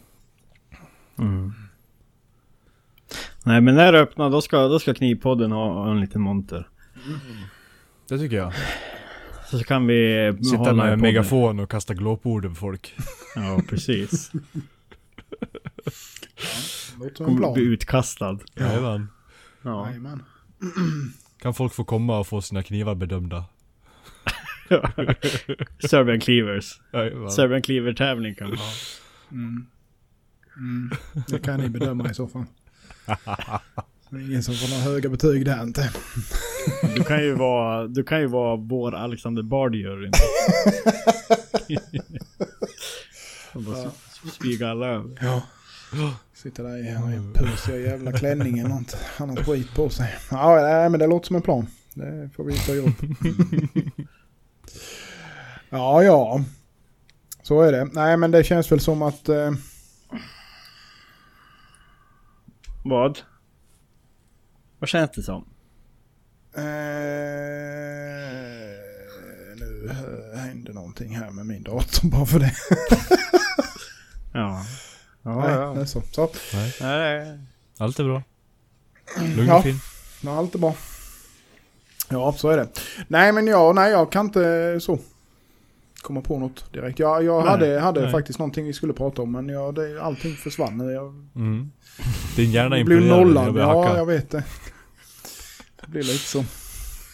[1.20, 1.54] Mm.
[3.44, 6.70] Nej men när det öppnar då ska, då ska Knivpodden ha en liten monter.
[8.08, 8.54] Det tycker jag.
[9.52, 12.96] Så kan vi Sitta hålla med en megafon och kasta glåpord över folk.
[13.36, 14.32] Ja precis.
[17.04, 18.40] En Kommer bli utkastad.
[18.56, 19.08] Jajamän.
[19.62, 19.88] Ja.
[19.88, 20.24] Jajamän.
[21.42, 23.46] Kan folk få komma och få sina knivar bedömda?
[25.90, 26.82] Serbian Cleavers.
[26.94, 27.32] Jajamän.
[27.32, 28.66] Serbian Cleaver tävling kan vi ha.
[29.32, 29.66] Mm.
[30.58, 30.92] Mm.
[31.28, 32.46] Det kan ni bedöma i så fall.
[34.10, 35.92] Det är ingen som får några höga betyg där inte.
[36.96, 40.12] Du kan ju vara, du kan ju vara vår Alexander Bard juryn.
[43.54, 43.92] Och bara
[44.60, 44.70] Ja.
[44.72, 45.18] alla över.
[45.22, 45.42] Ja.
[46.34, 46.82] Sitter där i
[47.14, 50.16] den pusiga jävla klänningen och inte annat skit på sig.
[50.32, 51.68] Ja, nej, men det låter som en plan.
[51.94, 52.94] Det får vi ta ihop.
[55.70, 56.44] Ja, ja.
[57.44, 57.86] Så är det.
[57.94, 59.30] Nej, men det känns väl som att...
[59.30, 59.52] Eh,
[62.84, 63.20] Vad?
[64.80, 65.46] Vad känns det som?
[66.58, 66.64] Eh,
[69.60, 69.90] nu
[70.36, 72.54] händer någonting här med min dator bara för det.
[74.34, 74.66] Ja.
[75.24, 75.76] Ja, Nej, ja.
[75.82, 76.02] är så.
[76.12, 77.38] Så, Nej, Nej,
[77.78, 78.24] allt är bra.
[79.36, 79.58] Lugn Ja.
[79.58, 79.80] och fin.
[80.22, 80.76] ja, allt är bra.
[82.10, 82.68] Ja, så är det.
[83.08, 85.00] Nej, men ja, nej, jag kan inte så
[86.02, 87.00] komma på något direkt.
[87.00, 88.12] Jag, jag Nej, hade, hade nej.
[88.12, 90.80] faktiskt någonting vi skulle prata om, men ja, det, allting försvann.
[90.94, 91.72] Jag, Mm.
[92.36, 93.26] Din hjärna jag blev imploderade.
[93.34, 93.58] nollad.
[93.58, 94.44] Jag Ja, jag vet det.
[95.86, 96.44] Det blir lite så.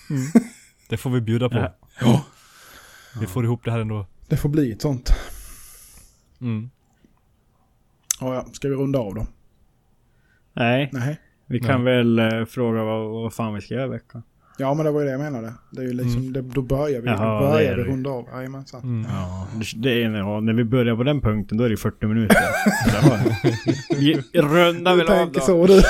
[0.90, 1.58] Det får vi bjuda på.
[1.58, 1.74] Ja.
[2.02, 2.26] Ja,
[3.20, 4.06] Vi får ihop det här ändå.
[4.28, 5.14] det får bli ett sånt.
[6.42, 6.70] Mm.
[8.20, 8.46] Ja, ja.
[8.54, 9.28] Ska vi runda av då?
[10.54, 11.20] Nej, Nej.
[11.46, 14.24] vi kan väl eh, fråga vad, vad fan vi ska göra i veckan.
[14.58, 15.54] Ja, men det var ju det jag menade.
[15.72, 18.28] Det är ju liksom, det, då börjar vi, Jaha, då börjar vi runda av.
[18.34, 18.82] Jajamensan.
[18.84, 19.12] Mm.
[19.12, 22.06] Ja, det, det är, ja, när vi börjar på den punkten då är det 40
[22.08, 22.38] minuter.
[24.00, 25.46] vi rundar väl av tänker då.
[25.46, 25.82] så du.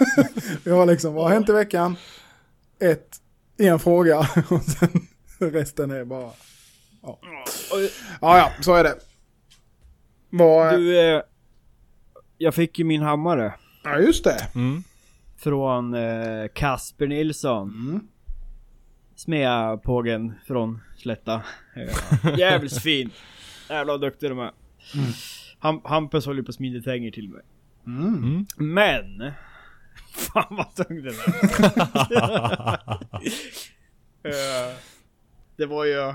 [0.64, 1.96] vi har liksom, vad har hänt i veckan?
[2.80, 3.16] Ett,
[3.58, 4.18] en fråga
[4.50, 5.08] och sen
[5.38, 6.30] resten är bara...
[7.02, 7.18] Ja,
[8.20, 8.94] ja, ja så är det.
[10.30, 10.74] Vad...
[10.74, 11.22] Du, eh,
[12.38, 13.54] jag fick ju min hammare.
[13.84, 14.46] Ja, just det.
[14.54, 14.82] Mm.
[15.36, 17.68] Från eh, Kasper Nilsson.
[17.68, 18.00] Mm.
[19.16, 21.42] Smeapågen från Slätta.
[21.76, 23.10] Eh, jävligt fin.
[23.68, 24.50] Jävla vad duktig de är.
[25.60, 27.42] Ham- Hampus håller ju på att smida tänger till mig.
[27.86, 28.14] Mm.
[28.14, 28.46] Mm.
[28.56, 29.32] Men!
[30.12, 32.80] Fan vad tung den är.
[34.22, 34.76] Eh,
[35.56, 36.14] det var ju...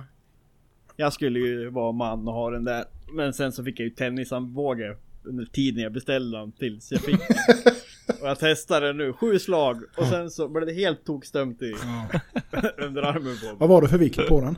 [0.95, 2.85] Jag skulle ju vara man och ha den där.
[3.13, 7.19] Men sen så fick jag ju tennisarmbåge under tiden jag beställde den tills jag fick.
[8.21, 11.73] Och jag testade den nu, sju slag och sen så blev det helt tokstömt i
[12.77, 13.55] underarmen på mig.
[13.57, 14.57] Vad var det för vikt på den?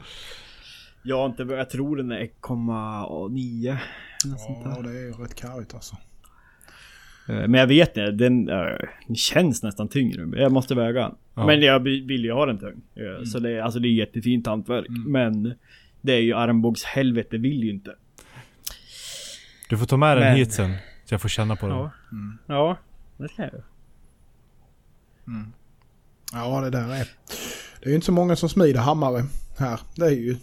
[1.03, 3.77] Jag har inte, jag tror den är 1,9.
[4.25, 4.71] något sånt där.
[4.75, 5.95] Ja, det är rätt karigt alltså.
[7.27, 8.55] Eh, Men jag vet inte, den, eh,
[9.07, 10.41] den känns nästan tyngre.
[10.41, 11.15] Jag måste väga den.
[11.35, 11.45] Ja.
[11.45, 12.81] Men jag vill ju ha den tung.
[12.95, 14.87] Eh, Så det, är- alltså det är jättefint hantverk.
[14.89, 15.11] Mm.
[15.11, 15.53] Men
[16.01, 17.95] det är ju armbågshelvete vill ju inte.
[19.69, 20.73] Du får ta med den Men- hit sen.
[21.05, 21.77] Så jag får känna på den.
[21.77, 21.91] Ja.
[22.11, 22.37] Mm.
[22.47, 22.77] Ja,
[23.17, 23.63] det ska jag göra.
[26.33, 27.07] Ja, det där är...
[27.79, 29.23] Det är ju inte så många som smider hammare
[29.59, 29.79] här.
[29.95, 30.35] Det är ju...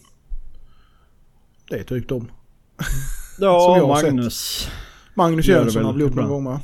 [1.71, 2.31] Det är typ de.
[3.39, 4.13] Ja, har sett.
[4.15, 4.69] Magnus.
[5.15, 6.61] Magnus Jönsson har väl gjort någon gång va?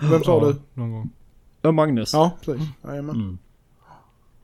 [0.00, 0.56] Vem sa Ja, du?
[0.80, 1.10] Någon gång.
[1.62, 2.12] Ja, Magnus.
[2.12, 2.66] Ja, precis.
[2.84, 3.16] Jajamän.
[3.16, 3.38] Mm.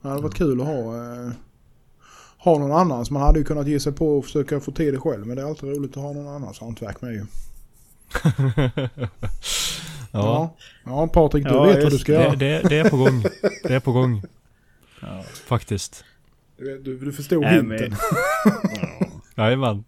[0.01, 1.31] Det hade varit kul att ha, eh,
[2.37, 3.05] ha någon annan.
[3.05, 5.27] Så man hade ju kunnat ge sig på att försöka få till det själv.
[5.27, 7.25] Men det är alltid roligt att ha någon annans hantverk med ju.
[10.11, 12.35] ja, Ja, Patrik du Ja, vet vad du ska det, göra.
[12.35, 13.23] det, det är på gång.
[13.63, 14.21] Det är på gång.
[15.01, 15.23] Ja.
[15.47, 16.03] Faktiskt.
[16.57, 17.97] Du, du, förstod Nej, men- hinten.
[19.35, 19.83] Jajamän.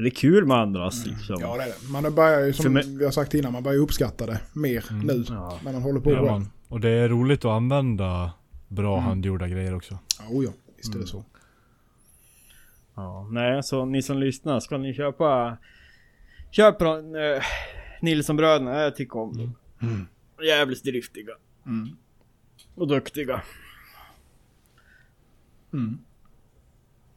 [0.00, 1.36] Det är kul med andras liksom.
[1.40, 1.92] Ja det är det.
[2.02, 5.06] Man börjar ju som vi har sagt innan, man börjar uppskatta det mer Mm.
[5.06, 5.24] nu.
[5.28, 5.58] Ja.
[5.64, 6.48] När man håller på Ja, man.
[6.68, 8.32] Och det är roligt att använda
[8.68, 9.08] bra Mm.
[9.08, 9.98] handgjorda grejer också.
[10.18, 11.24] Ja, oh ja, visst är det så.
[12.94, 15.56] Ja, nej, så ni som lyssnar, ska ni köpa...
[16.50, 17.42] Köp från uh,
[18.02, 19.56] Nilssonbröderna, jag tycker om dem.
[19.82, 20.06] Mm.
[20.46, 21.32] Jävligt driftiga.
[21.66, 21.88] Mm.
[22.74, 23.42] Och duktiga.
[25.72, 25.98] Mm.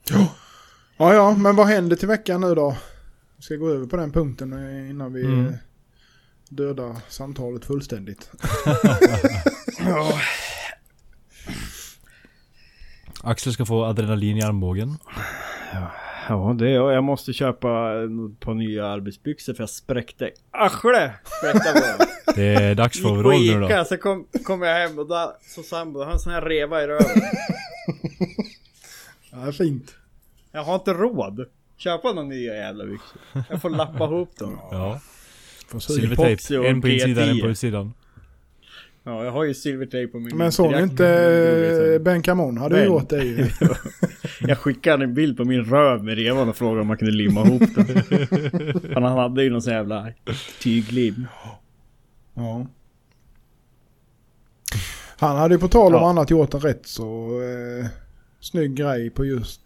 [0.09, 0.27] Ja.
[1.04, 2.78] Ja, ja, men vad händer till veckan nu då?
[3.38, 4.54] Vi ska gå över på den punkten
[4.89, 5.45] innan vi Mm.
[5.47, 5.54] eh,
[6.49, 8.32] dödar samtalet fullständigt.
[9.86, 10.20] Ja.
[13.24, 14.97] Axel ska få adrenalin i armbågen.
[16.30, 16.93] Ja, det är jag.
[16.93, 17.68] Jag måste köpa
[18.04, 21.12] ett par nya arbetsbyxor för jag spräckte arslet.
[22.36, 23.66] Det är dags för overall nu då.
[23.66, 26.41] Ica, så kom, kom jag hem och då så sambo, han har en sån här
[26.41, 27.06] reva i röven.
[29.32, 29.95] Ja, det är fint.
[30.56, 31.45] Jag har inte råd.
[31.78, 33.22] Köpa några nya jävla byxor.
[33.49, 34.58] Jag får lappa ihop dem.
[34.72, 34.99] Ja.
[35.80, 36.68] Silvertejp.
[36.68, 37.41] En på insidan, en P10.
[37.41, 37.93] på utsidan.
[39.04, 42.86] Ja, jag har ju silvertejp på min Men såg inte Ben Camon hade Ben.
[42.86, 43.47] gjort det ju.
[44.39, 47.45] Jag skickade en bild på min röv med revan och frågade om man kunde limma
[47.47, 48.93] ihop den.
[49.04, 50.08] Han hade ju någon sån jävla
[50.62, 51.28] tyglim.
[52.34, 52.66] Ja.
[55.18, 56.10] Han hade ju på tal om Ja.
[56.10, 57.30] annat gjort en rätt så
[57.82, 57.88] eh,
[58.39, 59.62] snygg grej på just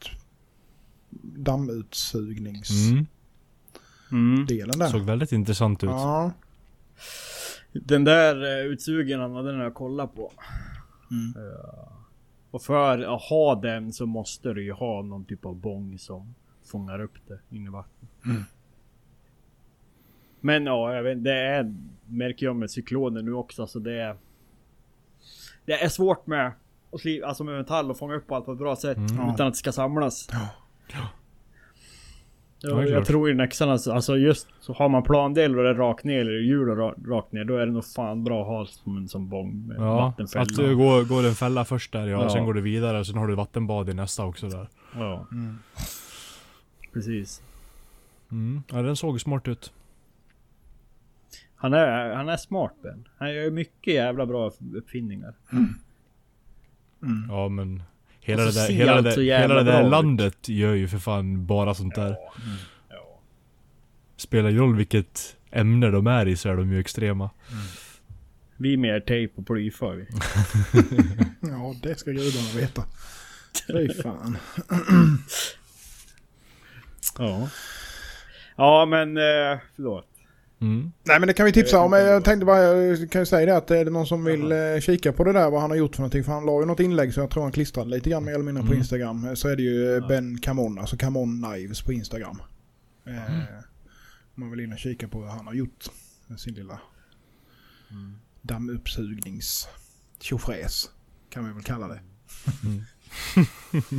[1.22, 3.08] dammutsugningsdelen
[4.12, 4.44] Mm.
[4.44, 4.46] Mm.
[4.80, 4.88] där.
[4.88, 5.90] Såg väldigt intressant ut.
[5.90, 6.32] Ja.
[7.74, 10.32] Den där uh, utsugaren den har jag kollat på.
[11.12, 11.34] Mm.
[11.48, 11.88] Eh,
[12.52, 16.36] och för att ha den så måste du ju ha någon typ av bång som
[16.66, 18.10] fångar upp det in i vattnet.
[18.26, 18.44] Mm.
[20.40, 24.18] Men ja, jag vet, det är, märker jag med cykloner nu också, så det är...
[25.66, 26.52] Det är svårt med
[27.26, 29.14] alltså med metall och fånga upp allt på ett bra sätt Mm.
[29.14, 30.28] utan att det ska samlas.
[30.32, 30.50] Ja.
[30.94, 36.04] Ja, Jag, tror i Nexarna, alltså just så har man plandel och det är rakt
[36.04, 38.98] ner eller hjul och rakt ner, då är det nog fan bra att ha som
[38.98, 40.42] en sån bång med Ja, vattenfälla.
[40.44, 42.30] att det går, går en fälla först där ja, Ja.
[42.30, 44.68] sen går du vidare och sen har du vattenbad i nästa också där.
[44.96, 45.58] Ja, Mm.
[46.94, 47.42] precis.
[48.32, 48.64] Mm.
[48.72, 49.74] Ja, den såg smart ut.
[51.56, 53.08] Han är, han är smart Ben.
[53.18, 55.34] Han gör mycket jävla bra uppfinningar.
[55.52, 55.74] Mm.
[57.30, 57.84] Ja men
[58.28, 61.74] Hela Och det där, hela det, hela det där landet gör ju för fan bara
[61.74, 62.16] sånt där.
[62.90, 63.20] Ja.
[64.18, 67.30] Spelar ju roll vilket ämne de är i så är de ju extrema.
[68.58, 70.08] Vi är mer tejp och plyfar vi.
[71.50, 72.84] Ja, det ska gudarna veta.
[73.68, 74.38] Fy fan.
[77.18, 77.50] Ja.
[78.56, 80.08] Ja men eh, förlåt.
[80.60, 80.92] Mm.
[81.04, 81.94] Nej men det kan vi tipsa om.
[81.94, 84.80] Jag tänkte bara, jag kan ju säga det att är det någon som vill eh,
[84.82, 86.24] kika på det där vad han har gjort för någonting.
[86.24, 88.44] För han la ju något inlägg så jag tror han klistrade lite grann mer eller
[88.44, 88.78] mindre på Mm.
[88.80, 89.28] Instagram.
[89.28, 90.08] Eh, Så är det ju eh.
[90.08, 92.42] Ben Camon, alltså Camon Knives på Instagram.
[93.06, 93.14] Eh,
[94.36, 95.86] Om man vill in och kika på vad han har gjort
[96.28, 96.80] med sin lilla
[98.42, 99.68] dammuppsugnings
[100.20, 100.90] tjofräs.
[101.30, 102.00] Kan vi väl kalla det.
[102.66, 102.84] Mm.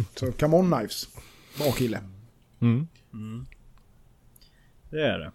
[0.14, 1.08] så Camon Knives.
[1.58, 2.00] Bra kille.
[2.60, 2.86] Mm.
[3.12, 3.46] Mm.
[4.90, 5.32] Det är det.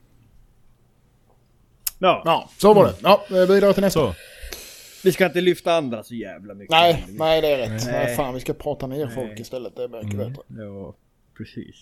[2.08, 2.93] Ja, Ja, så var det.
[3.01, 3.99] Ja, vidare till nästa.
[3.99, 4.16] Så.
[5.04, 6.72] vi ska inte lyfta andra så jävla mycket.
[6.72, 7.70] Nej, nej det är rätt.
[7.86, 8.06] Nej.
[8.06, 8.16] Nej.
[8.16, 9.16] fan, vi ska prata ner Nej.
[9.16, 9.76] folk istället.
[9.76, 10.28] Det är mycket Mm.
[10.34, 10.43] bättre.
[10.64, 10.95] Ja,
[11.38, 11.76] precis.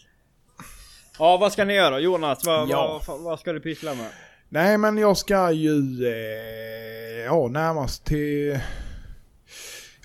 [1.20, 2.46] Ja, vad ska ni göra Jonas?
[2.46, 3.02] Vad, Ja.
[3.08, 4.10] vad, vad ska du pyssla med?
[4.50, 6.06] Nej, men jag ska ju...
[6.08, 8.60] Eh, ja, närmast till...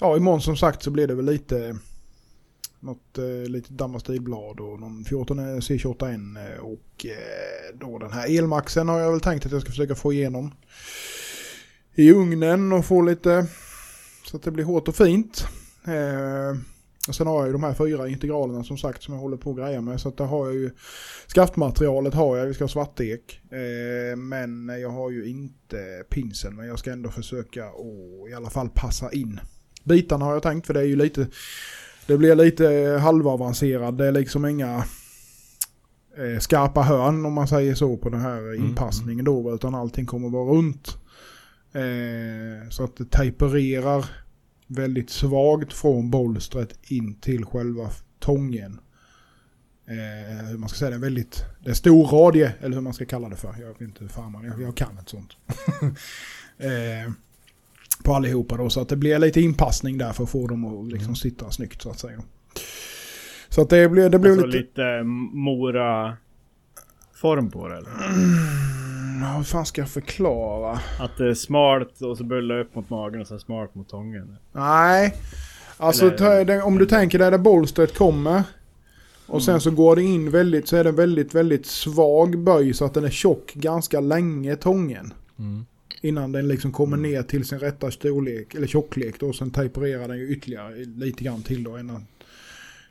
[0.00, 1.76] Ja, imorgon som sagt så blir det väl lite...
[2.86, 8.38] Något eh, litet Dammastilblad och någon 14 eh, C28N eh, och eh, då den här
[8.38, 10.54] elmaxen har jag väl tänkt att jag ska försöka få igenom
[11.94, 13.46] i ugnen och få lite
[14.24, 15.46] så att det blir hårt och fint.
[15.84, 16.58] Eh,
[17.08, 19.50] och sen har jag ju de här fyra integralerna som sagt som jag håller på
[19.50, 20.70] att greja med så att där har jag ju
[21.26, 23.40] Skaftmaterialet har jag, vi ska ha svartek.
[23.50, 26.56] Eh, men jag har ju inte pinsen.
[26.56, 29.40] Men jag ska ändå försöka att i alla fall passa in.
[29.84, 31.26] Bitarna har jag tänkt för det är ju lite...
[32.06, 33.98] Det blir lite halvavancerad.
[33.98, 34.84] Det är liksom inga
[36.16, 39.54] eh, skarpa hörn om man säger så på den här inpassningen då.
[39.54, 40.98] Utan allting kommer vara runt.
[41.72, 44.04] Eh, så att det tapererar
[44.66, 48.80] väldigt svagt från bolstret in till själva tången.
[49.86, 53.04] Eh, hur man ska säga det, väldigt, det är stor radie, eller hur man ska
[53.04, 53.54] kalla det för.
[53.60, 55.36] Jag vet inte hur fan man, jag, jag kan ett sånt.
[56.58, 57.12] eh,
[58.06, 60.84] på allihopa då, så att det blir lite inpassning där för att få dem att
[60.86, 61.16] liksom Mm.
[61.16, 62.20] sitta snyggt så att säga.
[63.48, 64.58] Så att det blir, det blir Alltså lite...
[64.58, 65.02] lite
[65.32, 66.16] mora
[67.14, 67.90] form på det eller?
[67.90, 70.80] Mm, hur fan ska jag förklara?
[71.00, 74.36] Att det är smalt och så bullar upp mot magen och så smalt mot tången.
[74.52, 75.14] Nej.
[75.76, 78.42] Alltså Eller- om du tänker där, där bolstret kommer.
[79.26, 82.84] Och sen så går det in väldigt, så är det väldigt, väldigt svag böj så
[82.84, 85.12] att den är tjock ganska länge tången.
[85.38, 85.66] Mm.
[86.06, 89.32] Innan den liksom kommer ner till sin rätta storlek, eller tjocklek då.
[89.32, 92.06] Sen tapererar den ju ytterligare lite grann till då innan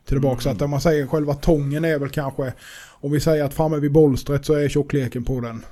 [0.06, 0.42] tillbaka.
[0.42, 2.54] Så att om man säger själva tången är väl kanske,
[3.02, 5.66] om vi säger att framme vid bolstret så är tjockleken på den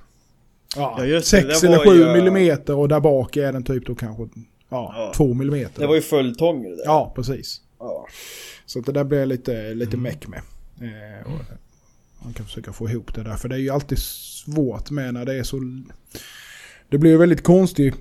[0.75, 3.53] ja, Ja, just det, 6 det eller var 7 ju- millimeter och där bak är
[3.53, 4.29] den typ då kanske ja,
[4.69, 5.13] Ja.
[5.15, 5.81] 2 millimeter.
[5.81, 6.83] Det var ju fulltång det där.
[6.85, 7.61] Ja, precis.
[7.79, 8.07] Ja.
[8.65, 10.41] Så att det där blir lite, lite meck med.
[10.81, 11.39] Eh, och
[12.23, 13.35] man kan försöka få ihop det där.
[13.35, 15.57] För det är ju alltid svårt med när det är så...
[16.93, 17.93] Det blir ju väldigt konstig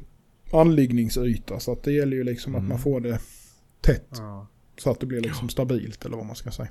[0.53, 1.61] anliggningsyta.
[1.61, 2.69] Så att det gäller ju liksom att Mm.
[2.69, 3.19] man får det
[3.81, 4.09] tätt.
[4.11, 4.47] Ja.
[4.79, 6.69] Så att det blir liksom stabilt eller vad man ska säga.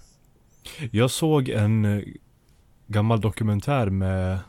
[0.91, 2.03] Jag såg en eh,
[2.87, 4.39] gammal dokumentär med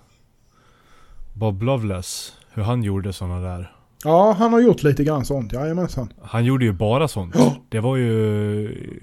[1.34, 2.36] Bob Loveless.
[2.52, 3.72] Hur han gjorde sådana där.
[4.04, 5.52] Ja, han har gjort lite grann sånt.
[5.52, 6.12] Jajamensan.
[6.22, 7.34] Han gjorde ju bara sånt.
[7.38, 7.56] Ja.
[7.68, 9.00] Det var ju...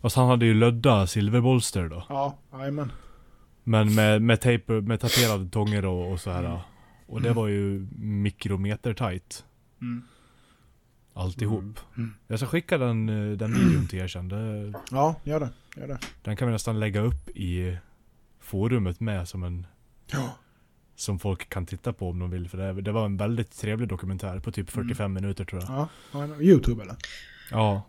[0.00, 2.04] Fast han hade ju lödda silverbolster då.
[2.08, 2.92] Ja, jajamän.
[3.64, 6.60] Men med, med tejp, med tatuerade tånger och, och så här.
[7.06, 9.44] Och det var ju mikrometer tight.
[9.80, 10.02] Mm.
[11.14, 11.80] Alltihop.
[11.96, 12.14] Mm.
[12.26, 14.28] Jag ska skicka den, eh, den videon till er sen.
[14.28, 15.50] Det, Ja, gör det.
[15.76, 15.98] Gör det.
[16.22, 17.78] den kan vi nästan lägga upp i
[18.40, 19.66] forumet med som en...
[20.12, 20.36] Ja.
[20.96, 22.48] Som folk kan titta på om de vill.
[22.48, 25.88] För det, det var en väldigt trevlig dokumentär på typ 45 minuter tror jag.
[26.12, 26.26] ja.
[26.40, 26.96] Youtube eller?
[27.50, 27.82] Ja,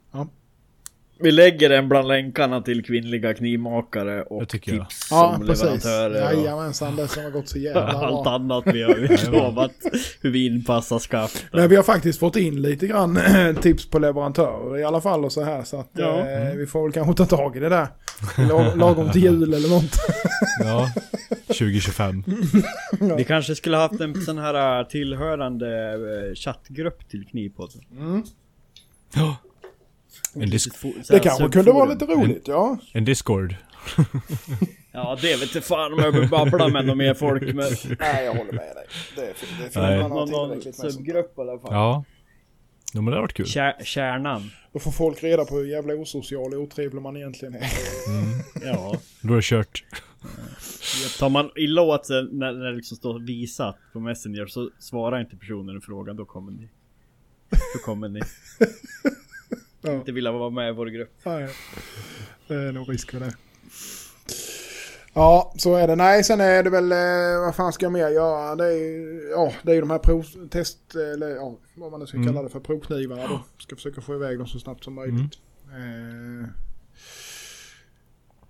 [1.20, 4.89] Vi lägger den bland länkarna till kvinnliga knivmakare och tycker jag.
[4.89, 5.63] tips Ja, som precis.
[5.63, 6.34] leverantörer.
[6.36, 8.34] och Jajamensan, det som har gått så jävla Allt bra.
[8.36, 9.72] annat vi har utlovat.
[10.22, 11.45] hur vi inpassar skaft.
[11.51, 13.20] Men vi har faktiskt fått in lite grann
[13.61, 15.63] tips på leverantörer i alla fall och så här.
[15.63, 16.20] Så att Ja.
[16.20, 17.88] eh, vi får väl kanske ta tag i det där.
[18.49, 19.95] Lag- Lagom till jul eller något.
[20.63, 20.89] ja.
[21.47, 22.24] 2025.
[23.18, 25.91] Vi kanske skulle haft en sån här tillhörande
[26.30, 27.82] äh, chattgrupp till Knivpodden.
[27.91, 28.24] Mm.
[29.15, 29.36] Ja.
[30.42, 32.78] En, dis- Det kanske kunde vara lite roligt, ja.
[32.94, 33.56] en discord.
[34.92, 37.56] Ja det vet inte fan om jag vill babbla med någon mer folk men...
[38.00, 38.86] Nej, jag håller med dig.
[39.16, 39.34] Det, är,
[39.64, 40.00] det får Nej.
[40.02, 41.74] man ha Någon, subgrupp i alla fall.
[41.74, 42.04] Ja.
[42.94, 43.46] Jo men det har varit kul.
[43.46, 44.50] Kär, kärnan.
[44.74, 47.68] Då får folk reda på hur jävla osocial och otrevlig man egentligen är.
[48.64, 48.96] Ja.
[49.22, 49.84] Då är det kört.
[51.20, 55.20] Tar man illa åt sig när, när det liksom står visat på Messenger så svarar
[55.20, 56.70] inte personen en fråga, då kommer ni.
[57.50, 58.20] Då kommer ni.
[59.88, 59.94] Ja.
[59.96, 61.12] Inte vilja vara med i vår grupp.
[61.24, 61.48] Nej,
[62.48, 63.34] det är nog risk för det.
[65.14, 65.96] Ja, så är det.
[65.96, 68.56] Nej, sen är det väl, eh, vad fan ska jag mer göra?
[68.56, 72.08] Det är ju ja, det är ju de här provtest, eller ja, vad man nu
[72.08, 72.28] ska Mm.
[72.30, 73.42] kalla det för, provknivarna då.
[73.58, 75.34] Ska försöka få iväg dem så snabbt som möjligt.
[75.72, 76.50] Eh,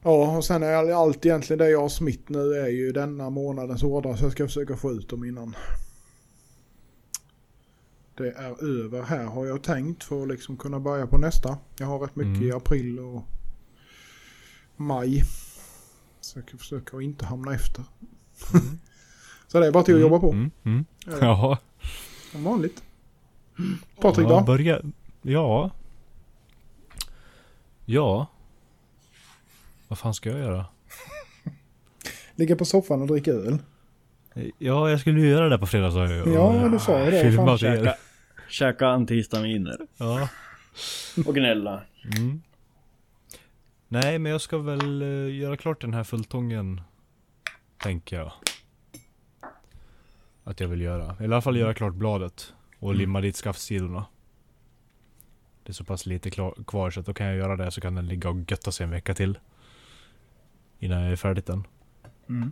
[0.03, 3.29] ja, och sen är all- allt egentligen det jag har smitt nu är ju denna
[3.29, 5.55] månadens ordrar så jag ska försöka få ut dem innan
[8.17, 11.57] det är över här har jag tänkt för att liksom kunna börja på nästa.
[11.79, 12.49] Jag har rätt mycket Mm.
[12.49, 13.23] i april och
[14.75, 15.23] maj.
[16.21, 17.83] Så jag kan försöka att inte hamna efter.
[19.47, 20.31] så det är bara till att jobba på.
[20.31, 20.85] Mm, mm.
[21.05, 21.17] Ja.
[21.21, 21.57] Ja.
[22.31, 22.83] Som vanligt.
[24.01, 24.45] Patrik ja, då?
[24.45, 24.81] börja...
[25.21, 25.71] Ja.
[27.85, 28.27] Ja.
[29.87, 30.65] Vad fan ska jag göra?
[32.35, 33.57] Ligga på soffan och dricka öl?
[34.57, 36.27] Ja, jag skulle ju göra det på fredag sa jag.
[36.27, 37.21] Ja, du sa ju det.
[37.21, 38.06] Filma er.
[38.49, 39.77] Käka, antihistaminer.
[39.97, 40.29] Ja.
[41.25, 41.81] och gnälla.
[42.17, 42.41] Mm.
[43.87, 46.81] Nej, men jag ska väl eh, göra klart den här fulltången.
[47.77, 48.31] Tänker jag.
[50.43, 51.17] Att jag vill göra.
[51.19, 52.53] I alla fall göra klart bladet.
[52.79, 54.05] Och limma dit skaftsidorna.
[55.63, 56.29] Det är så pass lite
[56.67, 58.83] kvar så att då kan jag göra det så kan den ligga och götta sig
[58.83, 59.39] en vecka till.
[60.79, 61.63] Innan jag är färdigt den.
[62.29, 62.51] Mm.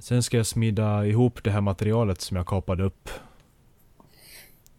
[0.00, 3.10] Sen ska jag smida ihop det här materialet som jag kapade upp.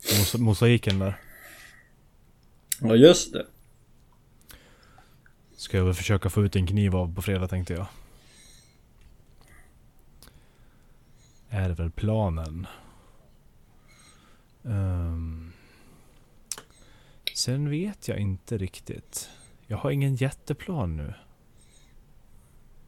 [0.10, 1.20] Mos mosaiken där.
[2.82, 3.45] Ja just det.
[5.56, 7.88] Ska jag väl försöka få ut en kniv av på fredag tänkte jag.
[11.49, 12.68] Är väl planen.
[14.66, 15.52] Ehm.
[17.36, 19.30] sen vet jag inte riktigt.
[19.68, 21.14] Jag har ingen jätteplan nu.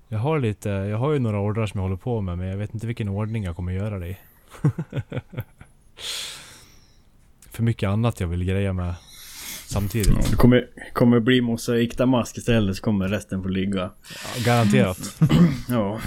[0.07, 2.57] Jag har lite, jag har ju några ordrar som jag håller på med men jag
[2.57, 4.17] vet inte vilken ordning jag kommer göra det i.
[7.53, 8.95] För mycket annat jag vill greja med
[9.65, 10.29] samtidigt.
[10.29, 13.81] Det kommer, kommer bli mosaikdamask istället så kommer resten få ligga.
[13.81, 15.21] Ja, Garanterat.
[15.69, 15.99] Ja.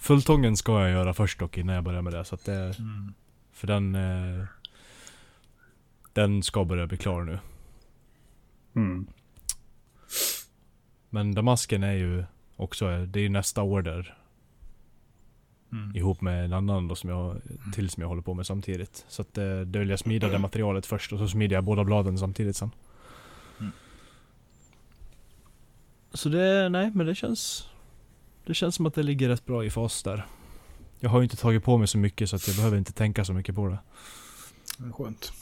[0.00, 2.24] Fulltången ska jag göra först dock innan jag börjar med det.
[2.24, 2.74] Så att det
[3.52, 3.94] För den...
[3.94, 4.44] Eh,
[6.12, 7.38] den ska börja bli klar nu.
[8.76, 9.06] Mm.
[11.10, 12.24] Men damasken är ju
[12.56, 14.16] också, det är ju nästa order.
[15.72, 15.96] Mm.
[15.96, 17.40] Ihop med en annan då som jag,
[17.74, 19.04] till som jag håller på med samtidigt.
[19.08, 21.84] Så att eh, det vill jag smida det materialet först och så smider jag båda
[21.84, 22.70] bladen samtidigt sen.
[23.60, 23.72] Mm.
[26.12, 27.68] Så det, nej men det känns...
[28.46, 30.26] Det känns som att det ligger rätt bra i fas där.
[31.00, 33.24] Jag har ju inte tagit på mig så mycket så att jag behöver inte tänka
[33.24, 33.78] så mycket på det.
[34.78, 35.32] Det är skönt.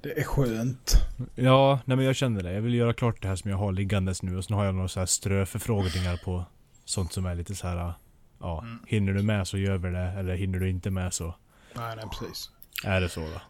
[0.00, 0.94] Det är skönt.
[1.34, 2.52] Ja, nej men jag känner det.
[2.52, 4.74] Jag vill göra klart det här som jag har liggandes nu och sen har jag
[4.74, 6.44] några så här ströförfrågningar på
[6.92, 7.94] sånt som är lite så här.
[8.40, 8.78] Ja, Mm.
[8.86, 9.98] hinner du med så gör vi det.
[10.18, 11.34] Eller hinner du inte med så
[11.76, 12.50] Nej, nej precis.
[12.84, 13.40] är det så då.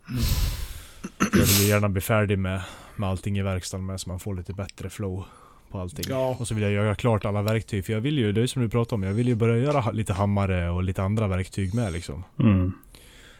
[1.19, 2.63] Jag vill ju gärna bli färdig med,
[2.97, 5.25] med allting i verkstaden med så man får lite bättre flow
[5.71, 6.05] på allting.
[6.09, 6.37] Ja.
[6.41, 7.87] Och så vill jag göra klart alla verktyg.
[7.87, 9.81] För jag vill ju, det är som du pratade om, jag vill ju börja göra
[9.81, 12.25] ha- lite hammare och lite andra verktyg med liksom.
[12.39, 12.73] Mm.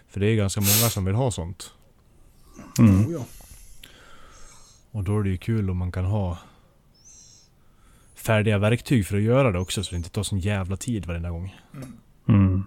[0.09, 1.73] För det är ganska många som vill ha sånt.
[2.79, 3.13] Mm.
[3.13, 3.25] Ja.
[4.91, 6.39] Och då är det ju kul om man kan ha
[8.23, 11.31] färdiga verktyg för att göra det också så det inte tar sån jävla tid varenda
[11.31, 11.57] gång.
[12.29, 12.65] Mm.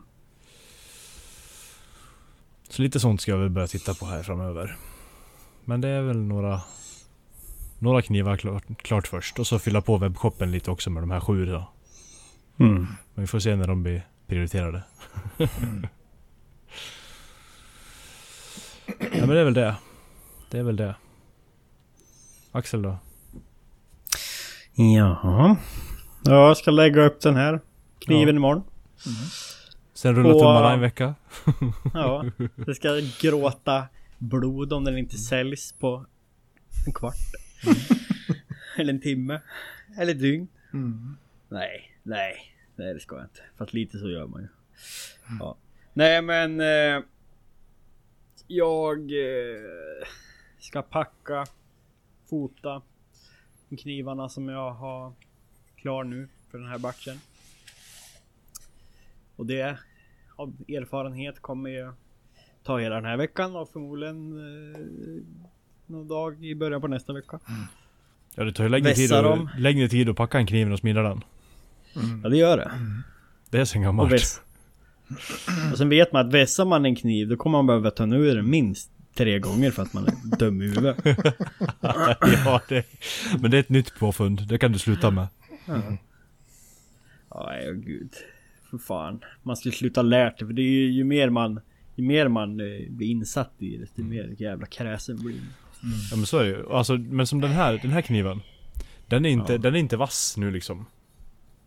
[2.70, 4.78] Så lite sånt ska jag väl börja titta på här framöver.
[5.66, 6.62] Men det är väl några
[7.80, 11.20] några knivar klart, klart först och så fylla på webbshoppen lite också med de här
[11.20, 11.72] sju då.
[12.58, 12.88] Mm.
[13.14, 14.84] Men vi får se när de blir prioriterade.
[15.38, 15.48] ja
[19.20, 19.76] men det är väl det.
[20.52, 20.96] Det är väl det.
[22.52, 22.98] Axel då?
[24.76, 25.58] Jaha.
[26.24, 27.60] Ja, jag ska lägga upp den här
[28.00, 28.40] kniven Ja.
[28.40, 28.64] imorgon.
[29.94, 31.16] Sen rulla Och- tummarna en vecka.
[31.94, 36.06] Ja, det ska gråta blod om den inte säljs på
[36.88, 37.16] en kvart.
[38.78, 39.42] Eller en timme.
[40.00, 40.48] Eller ett dygn.
[40.74, 41.18] Mm.
[41.50, 42.36] Nej, nej.
[42.76, 43.42] Nej det ska jag inte.
[43.58, 44.48] Fast lite så gör man ju.
[45.40, 45.56] Ja.
[45.94, 46.60] Nej men...
[46.62, 47.02] Eh,
[48.48, 50.08] jag eh,
[50.60, 51.46] ska packa,
[52.30, 52.82] fota
[53.78, 55.14] knivarna som jag har
[55.76, 57.20] klar nu för den här batchen.
[59.36, 59.78] Och det
[60.36, 61.94] av erfarenhet kommer jag
[62.64, 64.82] ta hela den här veckan och förmodligen eh,
[65.86, 67.40] någon dag i början på nästa vecka.
[68.36, 69.50] Ja det tar ju längre tid, dem.
[69.58, 71.24] längre tid att packa en kniv än att smida den.
[72.24, 72.72] Ja det gör det.
[73.50, 74.12] Det är sen Och, gammalt.
[74.14, 74.42] väss.
[75.72, 78.36] och sen vet man att vässar man en kniv då kommer man behöva ta ur
[78.36, 80.98] den minst tre gånger för att man är dum i huvudet.
[82.46, 82.86] ja, det,
[83.40, 84.48] men det är ett nytt påfund.
[84.48, 85.28] Det kan du sluta med.
[85.66, 86.00] Nej,
[87.30, 88.14] oh, gud.
[88.70, 89.20] För fan.
[89.44, 91.60] Man skulle sluta lärt det för det är ju, ju mer man
[91.96, 95.54] ju mer man eh, blir insatt i det, desto mer jävla kräsen blir man.
[96.12, 96.72] Ja men så är det ju.
[96.72, 98.42] Alltså, men som den här, den här kniven.
[99.08, 99.58] Den är inte, Ja.
[99.58, 100.86] den är inte vass nu liksom.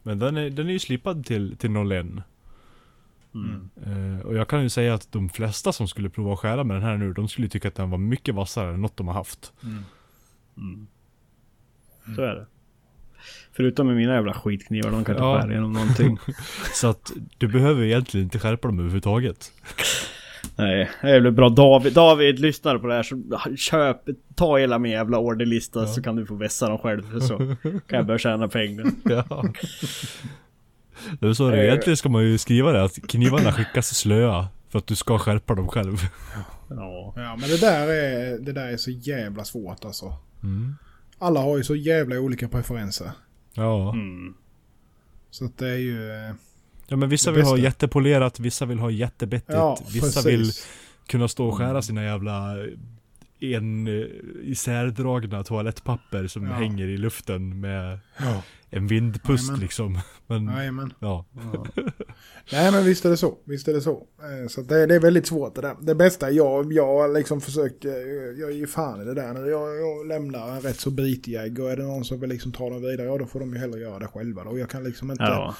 [0.03, 2.07] Men den är, den är ju slipad till, till 01.
[3.45, 4.18] Mm.
[4.18, 6.76] Eh, och jag kan ju säga att de flesta som skulle prova att skära med
[6.76, 9.14] den här nu, de skulle tycka att den var mycket vassare än något de har
[9.14, 9.53] haft.
[10.57, 10.86] Mm.
[12.16, 12.47] Så är det.
[13.53, 15.41] Förutom med mina jävla skitknivar, de kan inte Ja.
[15.41, 16.18] skära igenom någonting.
[16.74, 19.53] Så att du behöver egentligen inte skärpa dem överhuvudtaget.
[20.57, 21.49] Nej, det är väl bra.
[21.49, 23.22] David, David lyssnar på det här så
[23.57, 23.97] köp,
[24.34, 27.11] ta hela min jävla orderlista så kan du få vässa dem själv.
[27.11, 28.86] För så kan jag börja tjäna pengar.
[29.05, 29.45] Ja.
[31.21, 31.63] Det är så det är.
[31.63, 31.65] Eh.
[31.65, 34.49] Egentligen ska man ju skriva det att knivarna skickas slöa.
[34.69, 35.97] För att du ska skärpa dem själv.
[36.69, 37.13] Ja.
[37.17, 40.15] Ja, men det där, är, det där är så jävla svårt alltså.
[40.43, 40.75] Mm.
[41.19, 43.11] Alla har ju så jävla olika preferenser.
[43.55, 43.93] Ja.
[43.93, 44.35] Mm.
[45.31, 46.11] Så att det är ju...
[46.11, 46.35] eh,
[46.91, 49.53] Ja men vissa vill ha jättepolerat, vissa vill ha jättebettigt.
[49.59, 50.27] Ja, vissa precis.
[50.27, 50.51] vill
[51.07, 52.55] kunna stå och skära sina jävla
[53.41, 54.07] en eh,
[54.43, 56.53] isärdragna toalettpapper som Ja.
[56.53, 58.43] hänger i luften med Ja.
[58.70, 59.61] en vindpust Jajamän.
[59.61, 59.99] liksom.
[60.26, 60.93] Men Jajamän.
[60.99, 61.24] ja.
[62.53, 63.39] Nej men visst är det så.
[63.45, 63.91] Visst är det så.
[64.18, 65.76] Eh, Så det, det är väldigt svårt det där.
[65.80, 67.93] Det bästa jag, jag liksom försökt, eh,
[68.39, 69.34] jag är ju fan i det där.
[69.34, 69.41] nu.
[69.51, 72.53] Jag, jag lämnar en rätt så bitig ägg och är det någon som vill liksom
[72.53, 74.59] ta den vidare, ja då får de ju hellre göra det själva då.
[74.59, 75.55] Jag kan liksom inte Ja.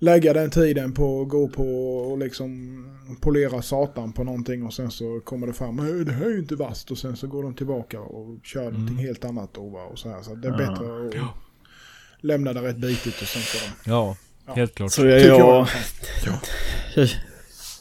[0.00, 2.84] Lägga den tiden på att gå på och liksom
[3.20, 6.38] polera satan på någonting och sen så kommer det fram, "Eh, det här är ju
[6.38, 9.82] inte vasst och sen så går de tillbaka och kör någonting helt annat då va,
[9.84, 10.22] och så här.
[10.22, 10.56] Så det är Ja.
[10.58, 11.26] bättre att
[12.20, 13.42] lämna det rätt bitigt och sen
[13.84, 14.52] de Ja, Ja.
[14.54, 14.92] helt klart.
[14.92, 15.20] Så jag...
[15.20, 15.38] Jag.
[15.38, 15.66] jag...
[16.26, 17.06] Ja.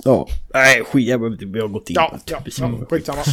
[0.03, 0.27] ja.
[0.53, 3.23] Nej skit, jag behöver inte, vi har gått in Ja, på ja, ja, skitsamma.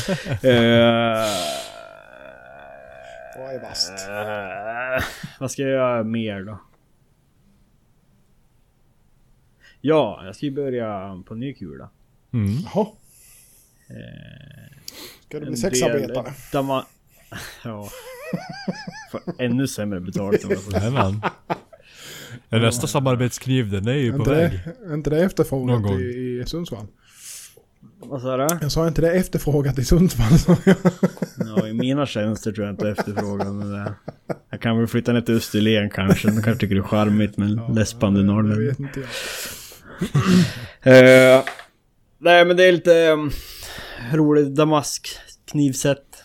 [3.38, 3.90] Vad är vasst?
[4.08, 5.04] Eh,
[5.40, 6.58] vad ska jag göra mer då?
[9.86, 11.90] Ja, jag ska ju börja på ny kula.
[12.32, 12.56] Mm.
[12.74, 12.86] Jaha.
[13.88, 14.76] Eh,
[15.28, 16.62] Ska du bli sexarbetare?
[16.62, 16.84] man...
[17.64, 17.88] Ja.
[19.10, 21.30] Får ännu sämre betalt än vad jag får.
[22.48, 24.50] Ja, nästa samarbetskniv den är ju Är på inte väg.
[24.50, 26.86] det, är inte det efterfrågat i, i Sundsvall?
[27.98, 28.58] Vad sa du?
[28.60, 30.38] Jag sa inte det efterfrågat i Sundsvall.
[30.38, 30.76] sa jag.
[31.36, 33.94] Ja, i mina tjänster tror jag inte efterfrågan men det...
[34.50, 36.28] Jag kan väl flytta ner till Österlen kanske.
[36.28, 38.76] De kanske tycker det är charmigt med en läspande Jag
[40.82, 41.36] jag.
[41.38, 41.44] Eh,
[42.18, 43.30] nej men det är lite um,
[44.12, 46.24] roligt damaskknivsätt.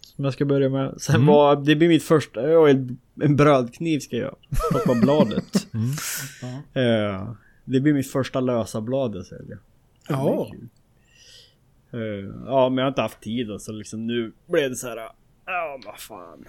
[0.00, 0.94] Som jag ska börja med.
[1.00, 1.26] Sen Mm.
[1.26, 4.36] var, det blir mitt första, ja, en, en brödkniv ska jag
[4.72, 5.66] Hoppa bladet.
[5.74, 5.92] Mm.
[6.74, 7.32] Eh,
[7.64, 9.58] det blir mitt första lösa blad jag säljer.
[10.08, 10.50] Ja.
[11.92, 11.98] Eh,
[12.46, 14.96] ja men jag har inte haft tid så liksom nu blev det så här.
[15.46, 16.44] Ja vad fan.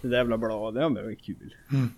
[0.00, 1.54] Det där jävla bladet, ja men det var kul.
[1.72, 1.88] Mm.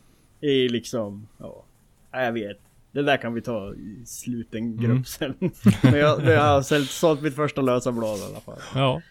[0.41, 1.65] Det är liksom, ja.
[2.13, 2.23] ja.
[2.23, 2.61] Jag vet.
[2.97, 5.05] Det där kan vi ta i sluten grupp Mm.
[5.05, 5.35] sen.
[5.83, 8.59] men jag, jag har sålt, sålt mitt första lösa blad i alla fall.
[8.75, 9.03] Ja.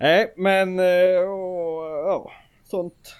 [0.00, 2.32] Nej men, eh, ja.
[2.70, 3.14] Sånt.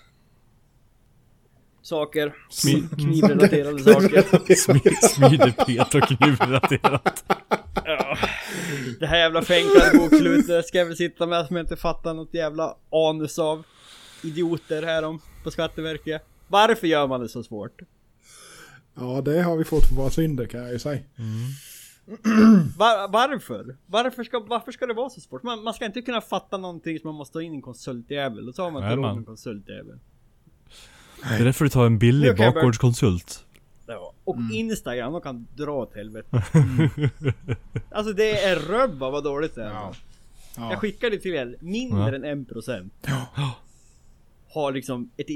[1.82, 2.34] Saker.
[2.50, 4.22] Smi- Knivrelaterade saker.
[4.54, 7.24] Smi- Smidepet och knivrelaterat.
[7.84, 8.16] Ja.
[9.00, 12.34] Det här jävla förenklade bokslutet ska jag väl sitta med som jag inte fattar något
[12.34, 13.62] jävla anus av.
[14.24, 16.22] Idioter här om på Skatteverket.
[16.48, 17.80] Varför gör man det så svårt?
[19.00, 21.00] Ja, det har vi fått för våra synder kan jag ju säga.
[22.76, 23.76] Var, varför?
[23.86, 25.42] Varför ska, varför ska det vara så svårt?
[25.42, 28.48] Man, man ska inte kunna fatta någonting som man måste ha in en konsultjävel.
[28.48, 29.98] Och så har man inte råd en konsultjävel.
[31.28, 33.44] Det är därför du tar en billig jag bakgårdskonsult.
[33.86, 34.12] Ja.
[34.24, 36.42] Och Instagram, de kan dra åt helvete.
[37.90, 39.70] Alltså det är röva vad dåligt det är.
[39.70, 39.92] Ja.
[40.56, 40.76] Jag Ja.
[40.76, 42.14] skickar det till er, mindre Ja.
[42.14, 42.92] än en procent.
[43.06, 43.54] Ja.
[44.50, 45.26] Har liksom, ett,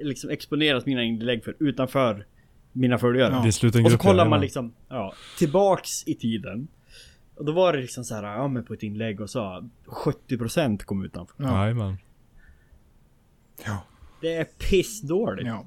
[0.00, 2.26] liksom exponerat mina inlägg för utanför
[2.72, 3.32] mina följare.
[3.32, 3.70] Ja.
[3.72, 6.68] Det Och så kollar man liksom, ja, tillbaks i tiden.
[7.34, 10.84] Och då var det liksom så här, ja men på ett inlägg och så 70%
[10.84, 11.34] kom utanför.
[11.38, 11.96] Ja.
[13.64, 13.82] Ja.
[14.20, 15.48] Det är pissdåligt.
[15.48, 15.66] Ja.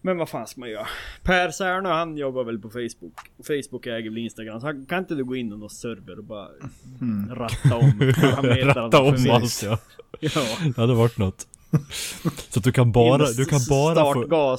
[0.00, 0.86] Men vad fan ska man göra?
[1.22, 3.14] Per Särnö han jobbar väl på Facebook.
[3.46, 4.60] Facebook äger väl Instagram.
[4.60, 6.48] Så kan inte du gå in i någon server och bara
[7.30, 7.92] ratta om
[8.62, 9.78] Ratta om för allt ja.
[10.20, 10.46] Ja.
[10.64, 11.48] Det hade varit något.
[12.50, 14.56] Så att du kan bara, du kan bara få,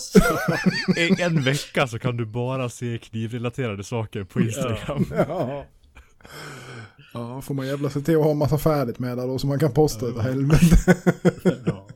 [0.98, 5.06] i en vecka så kan du bara se knivrelaterade saker på Instagram.
[5.28, 5.66] Ja.
[7.14, 9.48] Ja, får man jävla se till att ha en massa färdigt med där då så
[9.48, 10.96] man kan posta utav helvete.
[11.66, 11.88] ja.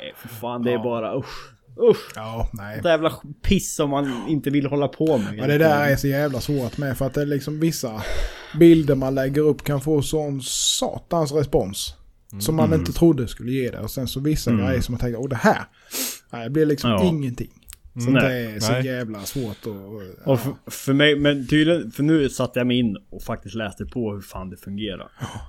[0.00, 0.82] Nej för fan det är Ja.
[0.82, 1.52] bara usch.
[1.90, 2.12] Usch.
[2.14, 2.80] Ja, nej.
[2.82, 3.12] Det jävla
[3.42, 5.34] piss som man inte vill hålla på med.
[5.38, 8.02] Ja, det där är så jävla svårt med för att det är liksom vissa
[8.58, 11.94] bilder man lägger upp kan få sån satans respons.
[12.40, 13.80] Som man inte trodde skulle ge det.
[13.80, 14.66] Och sen så vissa Mm.
[14.66, 15.64] grejer som man tänker, åh det här.
[16.30, 17.04] Nej, det blir liksom Ja.
[17.04, 17.50] ingenting.
[17.94, 18.14] Så Mm.
[18.22, 18.86] det är så Nej.
[18.86, 19.66] jävla svårt att...
[19.66, 20.32] Ja.
[20.32, 23.84] Och för, för mig, men tydligen, för nu satte jag mig in och faktiskt läste
[23.86, 25.08] på hur fan det fungerar.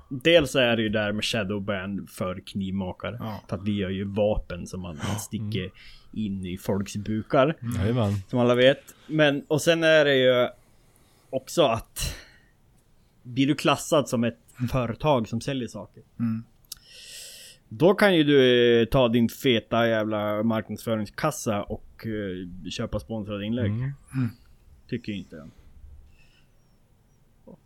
[0.09, 3.17] Dels är det ju där med shadowban för knivmakare.
[3.19, 3.41] Ja.
[3.49, 5.69] För att vi har ju vapen som man sticker
[6.13, 7.55] in i folks bukar.
[7.77, 8.13] Jajamän.
[8.30, 8.82] Som alla vet.
[9.07, 10.47] Men, och sen är det ju
[11.30, 12.15] också att
[13.23, 14.38] blir du klassad som ett
[14.71, 16.03] företag som säljer saker.
[16.19, 16.43] Mm.
[17.70, 23.72] Då kan ju du eh, ta din feta jävla marknadsföringskassa och eh, köpa sponsrade inlägg.
[23.72, 24.30] Mm.
[24.89, 25.49] Tycker ju inte jag.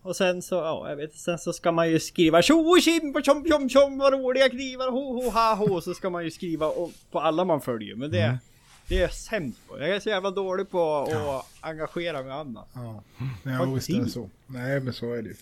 [0.01, 3.45] Och sen så, ja jag vet sen så ska man ju skriva tjo tjim tjom
[3.45, 6.91] tjom tjom vad roliga knivar ho ho ha ho så ska man ju skriva och,
[7.11, 8.38] på alla man följer men det Mm.
[8.88, 9.80] Det är jag sämst på.
[9.80, 12.68] Jag är så jävla dålig på att engagera mig annat.
[12.73, 13.03] Ja,
[13.44, 14.30] ja inte visst är det så.
[14.48, 15.36] Nej, men så är det ju.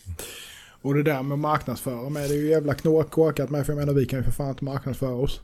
[0.82, 3.66] Och det där med att marknadsföra med, det är ju jävla korkat med.
[3.66, 5.42] För jag menar, vi kan ju för fan inte marknadsföra oss.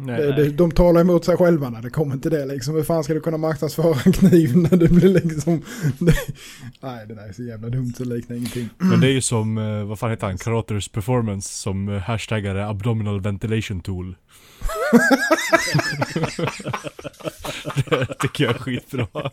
[0.00, 0.22] Nej.
[0.22, 2.74] Det, det, de talar emot sig själva när det kommer till det liksom.
[2.74, 5.62] Hur fan ska du kunna marknadsföra en kniv när det blir liksom...
[5.98, 6.14] Det,
[6.80, 8.68] nej, det där är så jävla dumt så liknar ingenting.
[8.78, 12.68] Men det är ju som, eh, vad fan heter han, Karaters performance som eh, hashtagare
[12.68, 14.16] abdominal ventilation tool.
[17.90, 19.30] det tycker jag är skitbra.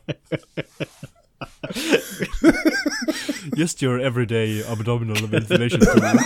[3.57, 6.02] Just your everyday abdominal ventilation tool.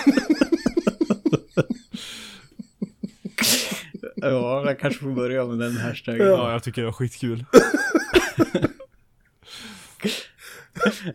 [4.21, 6.27] Ja, jag kanske får börja med den hashtaggen.
[6.27, 7.45] Ja, jag tycker det var skitkul.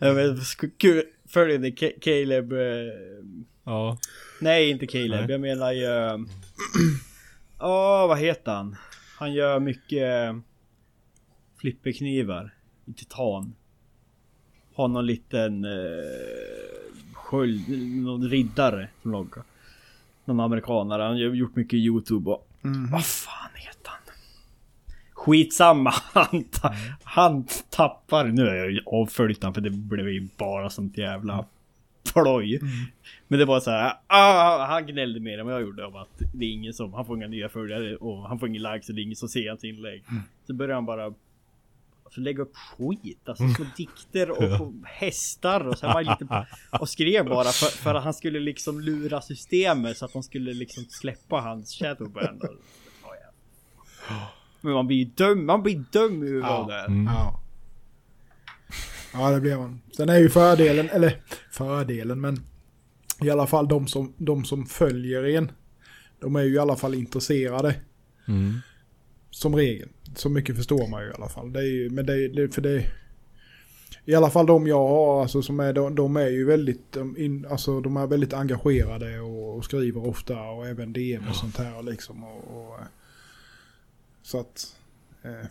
[0.01, 0.37] Jag vet,
[0.77, 1.03] kul.
[1.27, 2.53] Följer ni Ca- Caleb?
[2.53, 2.59] eh,
[3.63, 3.97] Ja.
[4.41, 5.21] Nej, inte Caleb.
[5.21, 5.31] Nej.
[5.31, 6.25] Jag menar ju...
[7.59, 8.75] Åh, vad heter han?
[9.17, 10.37] Han gör mycket eh,
[11.59, 12.53] flipperknivar
[12.85, 13.55] i titan.
[14.75, 15.71] Har någon liten eh,
[17.13, 17.69] sköld,
[18.03, 19.43] någon riddare som loggar.
[20.25, 21.01] Någon amerikanare.
[21.03, 22.47] Han har gjort mycket YouTube och...
[22.63, 22.91] Mm.
[22.91, 23.99] Vad fan heter han?
[25.13, 26.73] Skitsamma, han, ta,
[27.03, 28.25] han tappar...
[28.25, 31.45] Nu har jag avföljt han för det blev ju bara sånt jävla
[32.13, 32.59] ploj.
[33.27, 36.21] Men det var så här, ah, han gnällde mer än vad jag gjorde om att
[36.33, 38.95] det är ingen som, han får inga nya följare och han får ingen likes och
[38.95, 40.03] det är ingen som ser hans inlägg.
[40.47, 41.13] Så började han bara
[42.15, 46.45] alltså, lägga upp skit, alltså små dikter och, och hästar och så var lite
[46.79, 50.53] och skrev bara för, för att han skulle liksom lura systemet så att de skulle
[50.53, 52.41] liksom släppa hans shadowband.
[52.41, 52.49] Och,
[53.03, 53.15] ja,
[54.09, 54.31] ja.
[54.61, 56.79] Men man blir ju dum, man blir dum i huvudet av det.
[56.79, 57.05] Mm.
[57.05, 57.41] Ja.
[59.13, 59.81] Ja, det blev man.
[59.97, 61.21] Sen är ju fördelen, eller
[61.51, 62.43] fördelen, men
[63.21, 65.51] i alla fall de som, de som följer en,
[66.19, 67.75] de är ju i alla fall intresserade.
[68.27, 68.61] Mm.
[69.35, 69.89] Som regel.
[70.15, 71.53] Så mycket förstår man ju i alla fall.
[71.53, 72.85] Det är ju, men det, det, för det
[74.05, 77.17] i alla fall de jag har, alltså, som är, de, de är ju väldigt, de,
[77.17, 81.57] in, alltså, de är väldigt engagerade och, och skriver ofta och även DM och sånt
[81.57, 82.23] här liksom.
[82.23, 82.85] Och, och, eh,
[84.21, 84.75] så att...
[85.23, 85.47] Eh,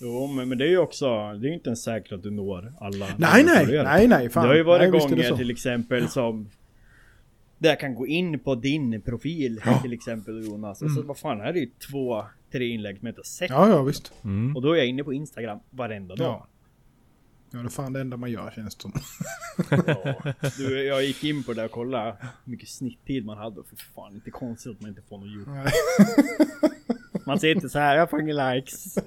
[0.00, 2.30] Jo, men, men det är ju också, det är ju inte ens säkert att du
[2.30, 3.06] når alla.
[3.18, 4.42] nej, nej, nej, nej, fan.
[4.42, 6.50] det har ju varit nej, gånger till exempel som
[7.58, 10.82] där jag kan gå in på din profil till exempel Jonas.
[10.82, 13.24] Och så vad fan här är det ju två, tre inlägg som jag inte har
[13.24, 13.50] sett.
[13.50, 14.12] Ja, ja, visst.
[14.24, 14.56] Mm.
[14.56, 16.26] Och då är jag inne på Instagram varenda dag.
[16.26, 16.48] Ja.
[17.50, 18.92] Ja, det är fan det enda man gör känns det som.
[19.70, 20.34] Ja.
[20.58, 24.14] Du, jag gick in på det och kollade hur mycket snitttid man hade för fan
[24.14, 25.46] inte konstigt att man inte får något gjort.
[25.48, 25.72] Nej.
[27.26, 28.98] Man ser inte så här, jag får ingen likes.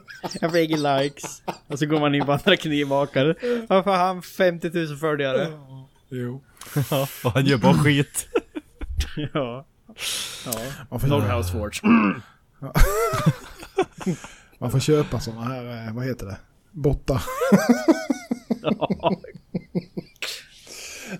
[0.42, 1.44] Jag får ingen likes.
[1.68, 3.36] Och så går man in på andra knivmakare.
[3.70, 5.48] Varför har han 50 000 följare?
[6.10, 6.42] Jo.
[6.92, 8.28] Ja, han gör bara skit.
[9.34, 9.66] Ja.
[10.46, 10.98] Ja.
[11.08, 11.82] Doghouse Forge.
[14.60, 16.38] Man får köpa sådana här, eh, vad heter det?
[16.72, 17.24] Bottar.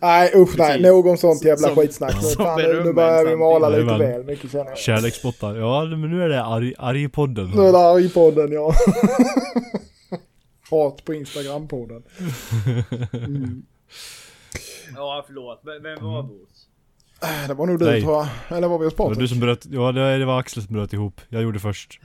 [0.02, 2.16] Nej usch nej, någon sånt jävla Som- skitsnack.
[2.24, 4.78] Nu, fan, nu, nu börjar vi mala lite väl mycket känner jag.
[4.78, 5.56] Kärleksbottar.
[5.56, 7.52] Ja, men nu är det arg, argpodden.
[7.56, 8.74] Nu är det argpodden ja.
[10.70, 12.04] Hat på Instagram-podden.
[14.96, 15.62] Ja, förlåt.
[15.64, 16.68] Vem, vem var Bos?
[17.24, 18.02] Äh, Det var nog du Nej.
[18.02, 18.14] tror
[18.50, 18.58] jag.
[18.58, 19.20] Eller var vi hos Det var Patrik?
[19.24, 21.22] du som bröt, ja det var Axel som bröt ihop.
[21.30, 22.00] Jag gjorde först.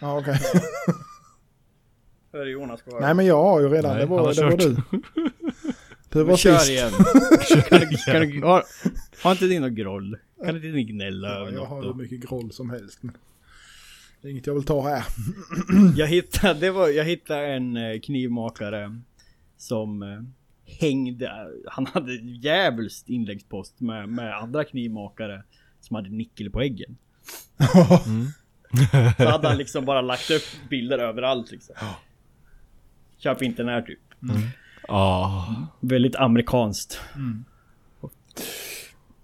[0.00, 0.38] Ja okej.
[2.32, 3.00] Hör du Jonas kvar?
[3.00, 4.76] Nej men jag har ju redan, Nej, det var, det var du.
[6.10, 6.70] Du var kör sist.
[6.70, 6.90] igen.
[7.68, 8.64] kan du, kan du, har,
[9.22, 10.16] har inte din något groll?
[10.44, 12.98] Kan inte ni gnälla Ja, över jag har hur mycket groll som helst.
[13.02, 13.16] Men
[14.22, 15.04] det är inget jag vill ta här.
[15.96, 19.00] Jag hittade, det var, jag hittade en eh, knivmakare
[19.58, 20.08] som eh,
[20.80, 21.32] hängde,
[21.66, 25.42] han hade djävulskt inläggspost med, med andra knivmakare
[25.80, 26.96] som hade nickel på äggen.
[28.06, 28.26] Mm.
[29.16, 31.74] Så hade han liksom bara lagt upp bilder överallt liksom.
[33.18, 33.98] Köp inte den här typ.
[34.88, 35.54] Ah.
[35.80, 37.00] Väldigt amerikanskt.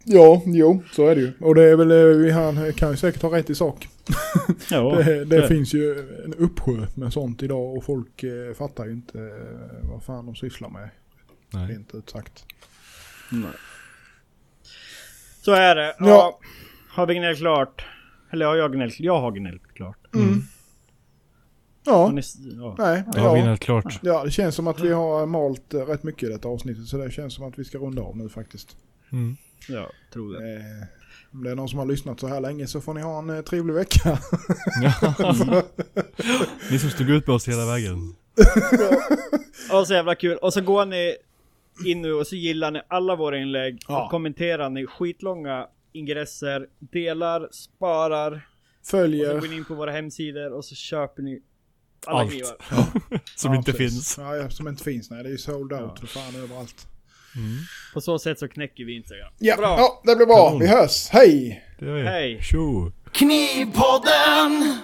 [0.05, 1.33] Ja, jo, så är det ju.
[1.41, 3.89] Och det är väl, eh, han kan ju säkert ha rätt i sak.
[4.71, 8.85] Ja, Det, det det- finns ju en uppsjö med sånt idag och folk eh, fattar
[8.87, 10.91] ju inte eh, vad fan de sysslar med.
[11.55, 11.69] Nej.
[11.73, 12.45] Rent ut sagt.
[13.31, 13.51] Nej.
[15.43, 15.97] Så är det.
[15.99, 16.07] Ja.
[16.09, 16.39] Ja.
[16.89, 17.85] Har vi gnällt klart?
[18.33, 19.01] Eller har jag gnällt?
[19.01, 19.99] Jag har gnällt klart.
[21.87, 22.75] Ja, Har ni s- ja.
[22.79, 23.47] nej, Då har vi ja.
[23.47, 23.99] helt klart.
[24.03, 26.97] Ja, det känns som att vi har malt eh, rätt mycket i detta avsnittet så
[26.97, 28.77] det känns som att vi ska runda av nu faktiskt.
[29.13, 29.37] Mm.
[29.69, 30.53] ja, tror det.
[30.57, 30.61] Eh,
[31.33, 33.31] om det är någon som har lyssnat så här länge så får ni ha en
[33.31, 34.19] eh, trevlig vecka.
[36.71, 38.15] Ni som stod ut med oss hela vägen.
[39.73, 40.37] Och så jävla kul.
[40.37, 41.17] Och så går ni
[41.87, 43.83] in nu och så gillar ni alla våra inlägg.
[43.89, 44.05] Ja.
[44.05, 46.67] Och kommenterar ni skitlånga ingresser.
[46.79, 48.33] Delar, sparar.
[48.33, 49.41] Och så Följer.
[49.41, 51.41] går ni in på våra hemsidor och så köper ni
[52.07, 52.31] alla Allt.
[52.31, 52.57] knivar.
[53.37, 53.93] Som Ja, inte precis.
[53.93, 54.19] finns.
[54.19, 55.11] Ja, ja, som inte finns.
[55.11, 55.97] Nej, det är ju sold out Ja.
[56.01, 56.87] för fan överallt.
[57.95, 59.33] På så sätt så knäcker vi Instagram.
[59.39, 59.77] Ja, Bra.
[59.79, 60.47] ja det blir bra.
[60.47, 60.61] Kanon.
[60.61, 61.09] Vi hörs.
[61.09, 61.65] Hej!
[61.79, 62.03] Det gör vi.
[62.03, 62.43] Hej.
[62.43, 62.93] Tjo!
[63.13, 64.79] Knivpodden!